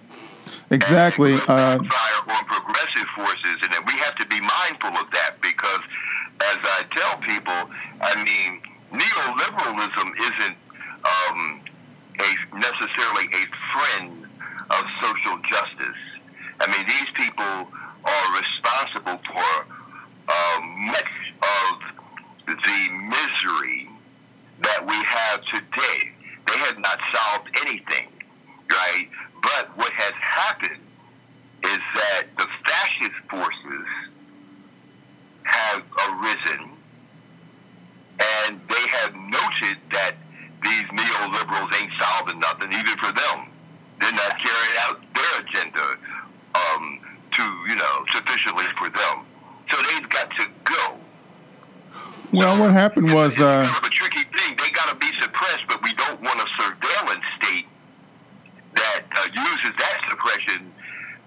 Exactly. 0.70 1.34
Uh, 1.34 1.78
fire 1.78 2.20
on 2.28 2.44
progressive 2.44 3.08
forces, 3.14 3.56
and 3.62 3.72
then 3.72 3.84
we 3.86 3.92
have 4.00 4.16
to 4.16 4.26
be 4.26 4.40
mindful 4.40 4.96
of 4.96 5.10
that 5.12 5.36
because, 5.40 5.80
as 6.40 6.58
I 6.60 6.84
tell 6.92 7.16
people, 7.20 7.70
I 8.00 8.16
mean, 8.24 8.60
neoliberalism 8.92 10.08
isn't 10.18 10.56
um, 11.04 11.60
a 12.20 12.56
necessarily 12.56 13.28
a 13.32 13.44
friend 13.72 14.26
of 14.70 14.82
social 15.00 15.36
justice. 15.48 16.00
I 16.60 16.66
mean, 16.72 16.86
these 16.86 17.10
people 17.14 17.68
are 18.04 18.26
responsible 18.32 19.20
for 19.28 19.73
uh, 20.28 20.60
much 20.62 21.34
of 21.42 21.80
the 22.46 22.90
misery 22.92 23.88
that 24.62 24.86
we 24.86 24.94
have 25.04 25.42
today. 25.52 26.12
They 26.46 26.58
have 26.58 26.78
not 26.78 27.00
solved 27.14 27.50
anything, 27.66 28.08
right? 28.70 29.08
But 29.42 29.76
what 29.76 29.92
has 29.92 30.12
happened 30.20 30.80
is 31.64 31.78
that 31.94 32.24
the 32.38 32.46
fascist 32.64 33.16
forces 33.30 33.86
have 35.44 35.82
arisen 36.08 36.70
and 38.20 38.60
they 38.68 38.88
have 39.00 39.14
noted 39.14 39.78
that 39.92 40.14
these 40.62 40.84
neoliberals 40.84 41.74
ain't 41.80 41.92
solving 42.00 42.40
nothing, 42.40 42.72
even 42.72 42.96
for 42.98 43.12
them. 43.12 43.48
They're 44.00 44.12
not 44.12 44.38
carrying 44.38 44.76
out 44.80 45.00
their 45.14 45.40
agenda 45.40 45.96
um, 46.54 47.00
to, 47.32 47.42
you 47.68 47.76
know, 47.76 48.04
sufficiently 48.12 48.64
for 48.78 48.88
them. 48.90 49.24
So 49.70 49.76
they've 49.82 50.08
got 50.08 50.30
to 50.36 50.46
go. 50.64 51.00
Well, 52.44 52.60
what 52.60 52.72
happened 52.72 53.10
was 53.10 53.40
uh, 53.40 53.64
kind 53.64 53.78
of 53.78 53.84
a 53.84 53.88
tricky 53.88 54.20
thing. 54.36 54.54
They 54.58 54.68
got 54.70 54.90
to 54.90 54.96
be 54.96 55.06
suppressed, 55.18 55.64
but 55.66 55.82
we 55.82 55.94
don't 55.94 56.20
want 56.20 56.38
a 56.38 56.46
surveillance 56.60 57.24
state 57.40 57.64
that 58.74 59.04
uh, 59.16 59.28
uses 59.32 59.72
that 59.78 60.04
suppression 60.10 60.70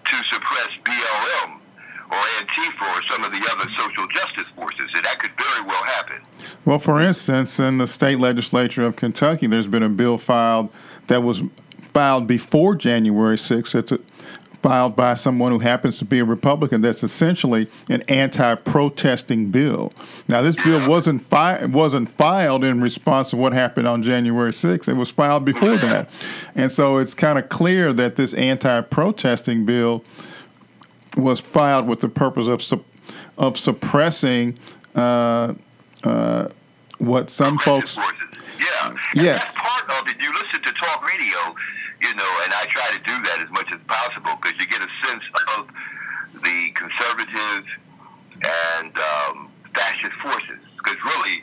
to 0.05 0.15
suppress 0.31 0.69
BLM 0.83 1.57
or 2.11 2.17
Antifa 2.17 2.95
or 2.95 3.01
some 3.09 3.23
of 3.23 3.31
the 3.31 3.49
other 3.51 3.67
social 3.79 4.07
justice 4.09 4.45
forces. 4.55 4.91
And 4.93 5.05
that 5.05 5.17
could 5.17 5.31
very 5.39 5.65
well 5.65 5.83
happen. 5.85 6.21
Well, 6.65 6.77
for 6.77 7.01
instance, 7.01 7.59
in 7.59 7.79
the 7.79 7.87
state 7.87 8.19
legislature 8.19 8.85
of 8.85 8.95
Kentucky, 8.95 9.47
there's 9.47 9.67
been 9.67 9.81
a 9.81 9.89
bill 9.89 10.19
filed 10.19 10.69
that 11.07 11.23
was 11.23 11.41
filed 11.81 12.27
before 12.27 12.75
January 12.75 13.37
6th. 13.37 13.99
Filed 14.67 14.97
by 14.97 15.13
someone 15.13 15.53
who 15.53 15.59
happens 15.59 15.97
to 15.99 16.03
be 16.03 16.19
a 16.19 16.25
Republican 16.25 16.81
that's 16.81 17.01
essentially 17.01 17.69
an 17.87 18.01
anti-protesting 18.09 19.49
bill. 19.49 19.93
Now, 20.27 20.41
this 20.41 20.57
bill 20.57 20.89
wasn't 20.89 21.21
fi- 21.21 21.63
wasn't 21.63 22.09
filed 22.09 22.65
in 22.65 22.81
response 22.81 23.29
to 23.29 23.37
what 23.37 23.53
happened 23.53 23.87
on 23.87 24.03
January 24.03 24.51
6th. 24.51 24.89
It 24.89 24.95
was 24.95 25.09
filed 25.09 25.45
before 25.45 25.77
that, 25.77 26.09
and 26.53 26.69
so 26.69 26.97
it's 26.97 27.13
kind 27.13 27.39
of 27.39 27.47
clear 27.47 27.93
that 27.93 28.17
this 28.17 28.33
anti-protesting 28.33 29.63
bill 29.65 30.03
was 31.15 31.39
filed 31.39 31.87
with 31.87 32.01
the 32.01 32.09
purpose 32.09 32.47
of 32.47 32.61
su- 32.61 32.83
of 33.37 33.57
suppressing 33.57 34.59
uh, 34.95 35.53
uh, 36.03 36.49
what 36.97 37.29
some 37.29 37.57
folks. 37.57 37.95
Yeah. 38.59 38.95
Yes. 39.15 39.53
part 39.55 40.01
of 40.01 40.09
it. 40.09 40.21
You 40.21 40.33
listen 40.33 40.61
to 40.61 40.73
talk 40.73 41.07
radio 41.07 41.55
you 42.01 42.13
know, 42.15 42.31
and 42.43 42.53
I 42.53 42.65
try 42.69 42.87
to 42.91 42.99
do 43.03 43.15
that 43.23 43.39
as 43.39 43.49
much 43.51 43.67
as 43.73 43.79
possible 43.87 44.37
because 44.41 44.59
you 44.59 44.67
get 44.67 44.81
a 44.81 44.91
sense 45.07 45.23
of 45.57 45.67
the 46.33 46.71
conservative 46.75 47.65
and 48.77 48.93
um, 48.97 49.49
fascist 49.73 50.13
forces 50.21 50.61
because 50.77 50.97
really 51.03 51.41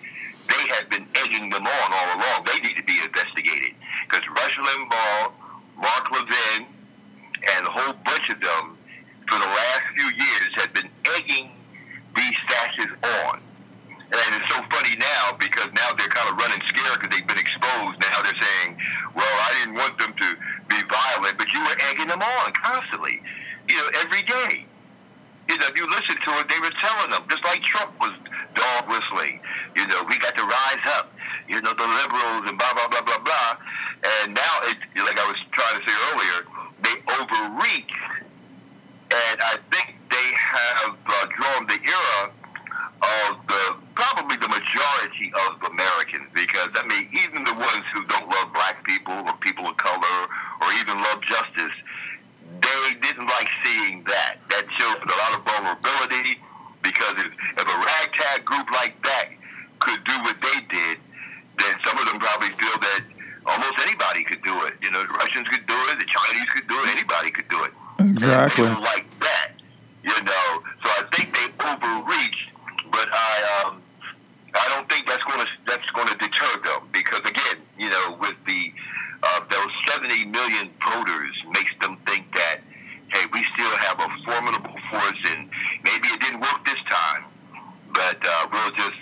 they 0.49 0.69
have 0.75 0.88
been 0.90 1.07
egging 1.25 1.51
them 1.51 1.67
on 1.67 1.88
all 1.93 2.17
along. 2.17 2.47
They 2.47 2.61
need 2.67 2.77
to 2.77 2.85
be 2.85 3.01
investigated 3.03 3.75
because 4.09 4.27
Rush 4.29 4.57
Limbaugh, 4.59 5.33
Mark 5.77 6.11
Levin, 6.12 6.67
and 7.57 7.67
a 7.67 7.71
whole 7.71 7.95
bunch 8.05 8.31
of 8.31 8.40
them 8.40 8.79
for 9.29 9.38
the 9.38 9.47
last 9.47 9.83
few 9.97 10.07
years 10.07 10.51
have 10.57 10.73
been 10.73 10.88
egging 11.17 11.51
these 12.14 12.37
fascists 12.49 12.97
on. 13.27 13.40
And 14.12 14.37
it's 14.37 14.49
so 14.53 14.61
funny 14.69 14.97
now 15.01 15.33
because 15.40 15.73
now 15.73 15.93
they're 15.97 16.12
kind 16.12 16.29
of 16.29 16.37
running 16.37 16.61
scared 16.69 17.01
because 17.01 17.11
they've 17.17 17.27
been 17.27 17.40
exposed. 17.40 17.97
Now 18.05 18.21
they're 18.21 18.37
saying, 18.37 18.77
well, 19.17 19.35
I 19.49 19.51
didn't 19.59 19.75
want 19.75 19.99
them 19.99 20.12
to 20.12 20.29
be 20.69 20.79
violent, 20.87 21.38
but 21.38 21.49
you 21.53 21.61
were 21.64 21.77
egging 21.90 22.09
them 22.09 22.21
on 22.21 22.53
constantly, 22.53 23.23
you 23.69 23.77
know, 23.77 23.88
every 24.05 24.23
day. 24.23 24.67
You 25.49 25.59
know, 25.59 25.67
if 25.67 25.77
you 25.77 25.87
listen 25.88 26.17
to 26.21 26.31
it, 26.40 26.49
they 26.49 26.61
were 26.61 26.73
telling 26.81 27.11
them, 27.11 27.23
just 27.29 27.45
like 27.45 27.62
Trump 27.62 27.93
was 28.01 28.12
dog 28.55 28.88
whistling, 28.88 29.40
you 29.77 29.87
know, 29.88 30.05
we 30.09 30.17
got 30.19 30.37
to 30.37 30.45
rise 30.45 30.85
up, 30.97 31.12
you 31.49 31.61
know, 31.61 31.73
the 31.75 31.85
liberals 31.85 32.49
and 32.49 32.57
blah, 32.57 32.73
blah, 32.73 32.88
blah, 32.88 33.03
blah, 33.03 33.19
blah. 33.19 33.57
And 34.23 34.35
now, 34.35 34.55
it, 34.69 34.77
like 34.97 35.19
I 35.19 35.27
was 35.27 35.37
trying 35.53 35.81
to 35.81 35.83
say 35.85 35.97
earlier, 36.12 36.38
they 36.81 36.97
overreach. 37.21 37.93
And 39.11 39.37
I 39.40 39.57
think 39.71 39.97
they 40.11 40.29
have 40.37 40.97
uh, 41.07 41.27
drawn 41.37 41.67
the 41.67 41.79
era 41.83 42.33
of 43.05 43.37
the 43.49 43.77
probably 43.95 44.37
the 44.37 44.49
majority 44.49 45.33
of 45.47 45.61
Americans 45.71 46.27
because 46.35 46.69
I 46.75 46.87
mean 46.87 47.09
even 47.12 47.45
the 47.45 47.55
ones 47.55 47.85
who 47.93 48.05
don't 48.07 48.29
love 48.29 48.53
black 48.53 48.85
people 48.85 49.14
or 49.14 49.35
people 49.38 49.67
of 49.69 49.77
color 49.77 50.19
or 50.62 50.69
even 50.81 50.99
love 50.99 51.21
justice 51.23 51.75
they 52.61 52.95
didn't 53.03 53.27
like 53.27 53.49
seeing 53.64 54.03
that 54.05 54.38
that 54.51 54.64
showed 54.79 54.99
a 54.99 55.17
lot 55.21 55.33
of 55.38 55.40
vulnerability 55.45 56.38
because 56.83 57.14
if, 57.19 57.31
if 57.59 57.67
a 57.67 57.79
ragtag 57.83 58.45
group 58.45 58.71
like 58.73 58.95
that 59.03 59.31
could 59.81 60.03
do 60.05 60.17
what 60.23 60.37
they 60.40 60.59
did 60.71 60.99
then 61.59 61.75
some 61.85 61.99
of 61.99 62.07
them 62.07 62.19
probably 62.19 62.51
feel 62.57 62.79
that 62.79 63.03
almost 63.47 63.75
anybody 63.83 64.25
could 64.25 64.43
do 64.43 64.55
it 64.67 64.75
you 64.83 64.90
know 64.90 65.03
the 65.03 65.14
Russians 65.19 65.49
could 65.49 65.67
do 65.67 65.79
it 65.93 65.99
the 65.99 66.09
Chinese 66.09 66.49
could 66.51 66.69
do 66.69 66.77
it 66.83 66.88
anybody 66.90 67.31
could 67.31 67.49
do 67.49 67.62
it 67.64 67.73
exactly 67.99 68.69
like 68.81 69.07
that 69.21 69.53
you 70.03 70.17
know 70.23 70.49
so 70.83 70.88
I 70.88 71.03
think 71.12 71.35
they 71.35 71.47
overreached 71.62 72.55
but 72.95 73.09
I 73.12 73.67
um, 73.67 73.83
I 74.55 74.69
don't 74.71 74.88
think 74.88 75.09
that's 75.09 75.23
going 75.25 75.40
to 75.40 75.51
that's 75.67 75.90
going 75.90 76.07
to 76.09 76.14
deter 76.14 76.62
them 76.62 76.88
because 76.93 77.21
again, 77.27 77.59
you 77.77 77.90
know, 77.90 78.17
with 78.21 78.37
the 78.47 78.73
uh, 79.23 79.40
those 79.51 79.73
70 79.90 80.27
million 80.27 80.71
voters 80.79 81.35
makes 81.53 81.73
them 81.81 81.99
think 82.07 82.33
that 82.35 82.61
hey, 83.09 83.27
we 83.33 83.43
still 83.55 83.77
have 83.79 83.99
a 83.99 84.09
formidable 84.25 84.75
force, 84.91 85.19
and 85.31 85.49
maybe 85.85 86.09
it 86.09 86.21
didn't 86.21 86.41
work 86.41 86.65
this 86.67 86.81
time, 86.91 87.25
but 87.93 88.19
uh, 88.27 88.49
we'll 88.53 88.71
just 88.73 88.99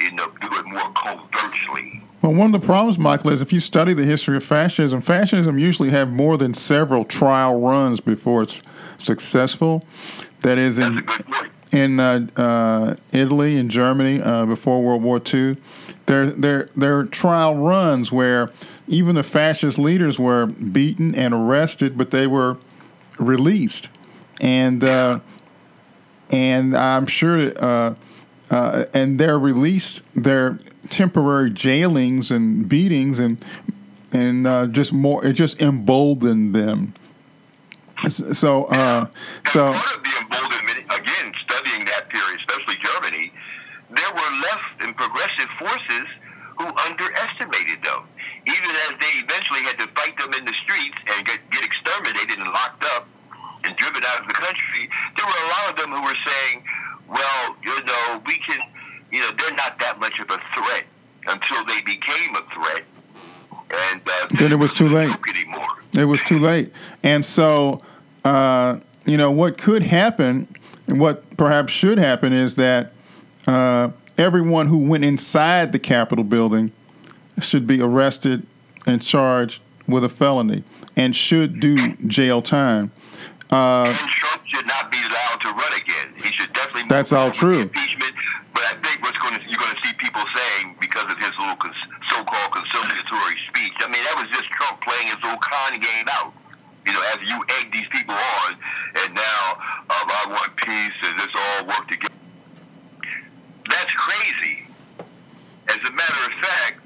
you 0.00 0.12
know 0.12 0.28
do 0.40 0.48
it 0.52 0.66
more 0.66 0.92
covertly. 0.92 2.02
Well, 2.22 2.34
one 2.34 2.54
of 2.54 2.60
the 2.60 2.66
problems, 2.66 2.98
Michael, 2.98 3.30
is 3.30 3.40
if 3.40 3.52
you 3.52 3.60
study 3.60 3.94
the 3.94 4.04
history 4.04 4.36
of 4.36 4.44
fascism, 4.44 5.00
fascism 5.00 5.58
usually 5.58 5.90
have 5.90 6.10
more 6.10 6.36
than 6.36 6.54
several 6.54 7.04
trial 7.04 7.60
runs 7.60 8.00
before 8.00 8.42
it's 8.42 8.62
successful. 8.98 9.84
That 10.42 10.58
is 10.58 10.78
in 10.78 11.04
in 11.72 12.00
uh, 12.00 12.26
uh, 12.36 12.96
Italy 13.12 13.56
and 13.56 13.70
Germany 13.70 14.20
uh, 14.20 14.46
before 14.46 14.82
World 14.82 15.02
War 15.02 15.20
II. 15.20 15.56
There, 16.06 16.26
there, 16.26 16.68
there 16.76 16.98
are 16.98 17.04
trial 17.04 17.56
runs 17.56 18.12
where 18.12 18.50
even 18.86 19.16
the 19.16 19.22
fascist 19.22 19.78
leaders 19.78 20.18
were 20.18 20.46
beaten 20.46 21.14
and 21.14 21.34
arrested, 21.34 21.98
but 21.98 22.12
they 22.12 22.26
were 22.26 22.58
released, 23.18 23.88
and 24.40 24.82
uh, 24.84 25.20
and 26.30 26.76
I'm 26.76 27.06
sure, 27.06 27.52
uh, 27.62 27.94
uh, 28.50 28.84
and 28.92 29.18
they're 29.18 29.38
released. 29.38 30.02
Their 30.14 30.58
temporary 30.88 31.50
jailings 31.50 32.30
and 32.30 32.68
beatings 32.68 33.18
and 33.18 33.44
and 34.12 34.46
uh, 34.46 34.66
just 34.66 34.92
more. 34.92 35.24
It 35.24 35.34
just 35.34 35.60
emboldened 35.60 36.54
them. 36.54 36.94
So, 38.08 38.64
uh, 38.66 39.08
so. 39.48 39.72
part 39.72 39.96
of 39.96 40.04
the 40.04 40.12
emboldenment, 40.20 40.84
again, 40.84 41.32
studying 41.48 41.86
that 41.86 42.08
period, 42.10 42.38
especially 42.40 42.76
Germany, 42.84 43.32
there 43.88 44.12
were 44.12 44.32
left 44.42 44.80
and 44.80 44.94
progressive 44.94 45.48
forces 45.58 46.06
who 46.58 46.66
underestimated 46.84 47.82
them. 47.82 48.04
Even 48.46 48.70
as 48.86 48.92
they 49.00 49.12
eventually 49.24 49.60
had 49.62 49.78
to 49.80 49.88
fight 49.96 50.16
them 50.18 50.32
in 50.34 50.44
the 50.44 50.54
streets 50.64 50.96
and 51.16 51.26
get, 51.26 51.40
get 51.50 51.64
exterminated 51.64 52.38
and 52.38 52.48
locked 52.48 52.84
up 52.94 53.08
and 53.64 53.74
driven 53.76 54.02
out 54.04 54.20
of 54.20 54.28
the 54.28 54.34
country, 54.34 54.88
there 55.16 55.26
were 55.26 55.40
a 55.44 55.48
lot 55.48 55.70
of 55.70 55.76
them 55.76 55.90
who 55.90 56.02
were 56.02 56.20
saying, 56.26 56.62
well, 57.08 57.56
you 57.64 57.82
know, 57.84 58.22
we 58.26 58.38
can, 58.38 58.60
you 59.10 59.20
know, 59.20 59.30
they're 59.38 59.54
not 59.56 59.78
that 59.80 59.98
much 59.98 60.18
of 60.18 60.30
a 60.30 60.38
threat 60.54 60.84
until 61.26 61.64
they 61.64 61.80
became 61.82 62.36
a 62.36 62.44
threat. 62.54 62.84
And 63.68 64.00
uh, 64.06 64.25
Then 64.38 64.52
it 64.52 64.58
was 64.58 64.72
too 64.72 64.88
late. 64.88 65.14
It 65.94 66.04
was 66.04 66.22
too 66.22 66.38
late. 66.38 66.72
And 67.02 67.24
so, 67.24 67.82
uh, 68.24 68.78
you 69.04 69.16
know, 69.16 69.30
what 69.30 69.56
could 69.56 69.82
happen, 69.82 70.48
and 70.86 71.00
what 71.00 71.36
perhaps 71.36 71.72
should 71.72 71.98
happen, 71.98 72.32
is 72.32 72.56
that 72.56 72.92
uh, 73.46 73.90
everyone 74.18 74.66
who 74.68 74.78
went 74.78 75.04
inside 75.04 75.72
the 75.72 75.78
Capitol 75.78 76.24
building 76.24 76.72
should 77.40 77.66
be 77.66 77.80
arrested 77.80 78.46
and 78.86 79.02
charged 79.02 79.62
with 79.86 80.04
a 80.04 80.08
felony 80.08 80.64
and 80.96 81.14
should 81.14 81.60
do 81.60 81.96
jail 82.06 82.42
time. 82.42 82.90
Uh, 83.52 83.84
and 83.86 83.96
Trump 84.08 84.42
should 84.46 84.66
not 84.66 84.90
be 84.90 84.98
allowed 84.98 85.40
to 85.40 85.48
run 85.48 85.72
again. 85.76 86.14
He 86.16 86.32
should 86.32 86.52
definitely. 86.52 86.88
That's 86.88 87.12
all 87.12 87.30
true. 87.30 87.62
with 87.62 87.76
Impeachment, 87.76 88.12
but 88.52 88.64
I 88.64 88.74
think 88.82 89.02
what's 89.02 89.18
going 89.18 89.38
to 89.38 89.40
you're 89.46 89.58
going 89.58 89.74
to 89.74 89.80
see 89.86 89.94
people 89.94 90.22
saying 90.34 90.74
because 90.80 91.04
of 91.04 91.18
his 91.18 91.30
little 91.38 91.54
cons, 91.54 91.76
so-called 92.10 92.52
conciliatory 92.52 93.36
speech. 93.46 93.74
I 93.78 93.86
mean, 93.86 94.02
that 94.02 94.16
was 94.18 94.26
just 94.34 94.50
Trump 94.66 94.82
playing 94.82 95.06
his 95.06 95.16
little 95.22 95.38
con 95.38 95.74
game 95.74 96.06
out. 96.10 96.32
You 96.86 96.92
know, 96.92 97.02
as 97.14 97.18
you 97.22 97.36
egg 97.58 97.72
these 97.72 97.88
people 97.90 98.14
on, 98.14 98.54
and 99.02 99.14
now 99.14 99.58
um, 99.90 100.06
I 100.06 100.26
want 100.28 100.56
peace 100.56 100.98
and 101.02 101.18
this 101.18 101.32
all 101.34 101.66
work 101.66 101.88
together. 101.88 102.14
That's 103.68 103.92
crazy. 103.92 104.66
As 105.68 105.78
a 105.78 105.90
matter 105.90 106.22
of 106.26 106.32
fact, 106.38 106.80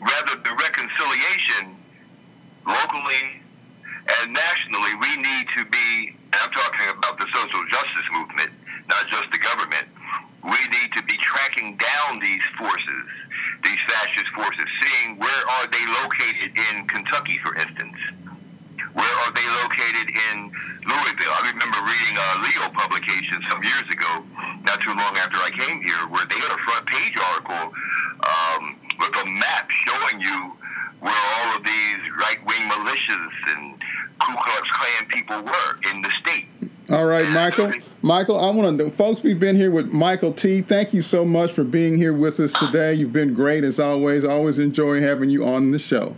rather 0.00 0.36
than 0.36 0.52
reconciliation 0.52 1.76
locally 2.66 3.40
and 4.20 4.32
nationally, 4.32 4.94
we 5.00 5.16
need 5.16 5.46
to 5.56 5.64
be, 5.64 6.12
and 6.32 6.36
I'm 6.36 6.50
talking 6.52 6.88
about 6.92 7.18
the 7.18 7.26
social 7.32 7.64
justice 7.70 8.08
movement, 8.12 8.50
not 8.88 9.08
just 9.08 9.32
the 9.32 9.38
government. 9.38 9.88
We 10.44 10.60
need 10.68 10.92
to 10.96 11.02
be 11.04 11.16
tracking 11.22 11.78
down 11.78 12.20
these 12.20 12.44
forces, 12.58 13.04
these 13.64 13.80
forces, 14.42 14.66
seeing 14.82 15.18
where 15.18 15.42
are 15.58 15.66
they 15.70 15.84
located 16.02 16.50
in 16.56 16.86
Kentucky, 16.88 17.38
for 17.38 17.54
instance. 17.54 17.96
Where 18.92 19.14
are 19.24 19.32
they 19.32 19.46
located 19.62 20.10
in 20.10 20.52
Louisville? 20.84 21.32
I 21.32 21.50
remember 21.54 21.78
reading 21.80 22.16
a 22.18 22.28
Leo 22.44 22.66
publication 22.74 23.40
some 23.48 23.62
years 23.62 23.86
ago, 23.88 24.24
not 24.66 24.80
too 24.82 24.92
long 24.92 25.16
after 25.16 25.38
I 25.38 25.50
came 25.50 25.80
here, 25.82 26.02
where 26.10 26.26
they 26.26 26.36
had 26.36 26.52
a 26.52 26.60
front 26.60 26.84
page 26.86 27.16
article 27.16 27.72
um, 28.26 28.76
with 28.98 29.14
a 29.16 29.26
map 29.30 29.70
showing 29.70 30.20
you 30.20 30.52
where 31.00 31.14
all 31.14 31.56
of 31.56 31.64
these 31.64 32.02
right-wing 32.20 32.62
militias 32.68 33.34
and 33.56 33.80
Ku 34.20 34.32
Klux 34.36 34.70
Klan 34.70 35.08
people 35.08 35.42
were 35.42 35.90
in 35.90 36.02
the 36.02 36.10
state. 36.20 36.46
all 36.90 37.06
right, 37.06 37.28
Michael. 37.30 37.72
Michael, 38.04 38.36
I 38.36 38.50
want 38.50 38.80
to, 38.80 38.90
folks, 38.90 39.22
we've 39.22 39.38
been 39.38 39.54
here 39.54 39.70
with 39.70 39.92
Michael 39.92 40.32
T. 40.32 40.60
Thank 40.60 40.92
you 40.92 41.02
so 41.02 41.24
much 41.24 41.52
for 41.52 41.62
being 41.62 41.98
here 41.98 42.12
with 42.12 42.40
us 42.40 42.52
today. 42.52 42.94
You've 42.94 43.12
been 43.12 43.32
great 43.32 43.62
as 43.62 43.78
always. 43.78 44.24
Always 44.24 44.58
enjoy 44.58 45.00
having 45.00 45.30
you 45.30 45.46
on 45.46 45.70
the 45.70 45.78
show. 45.78 46.16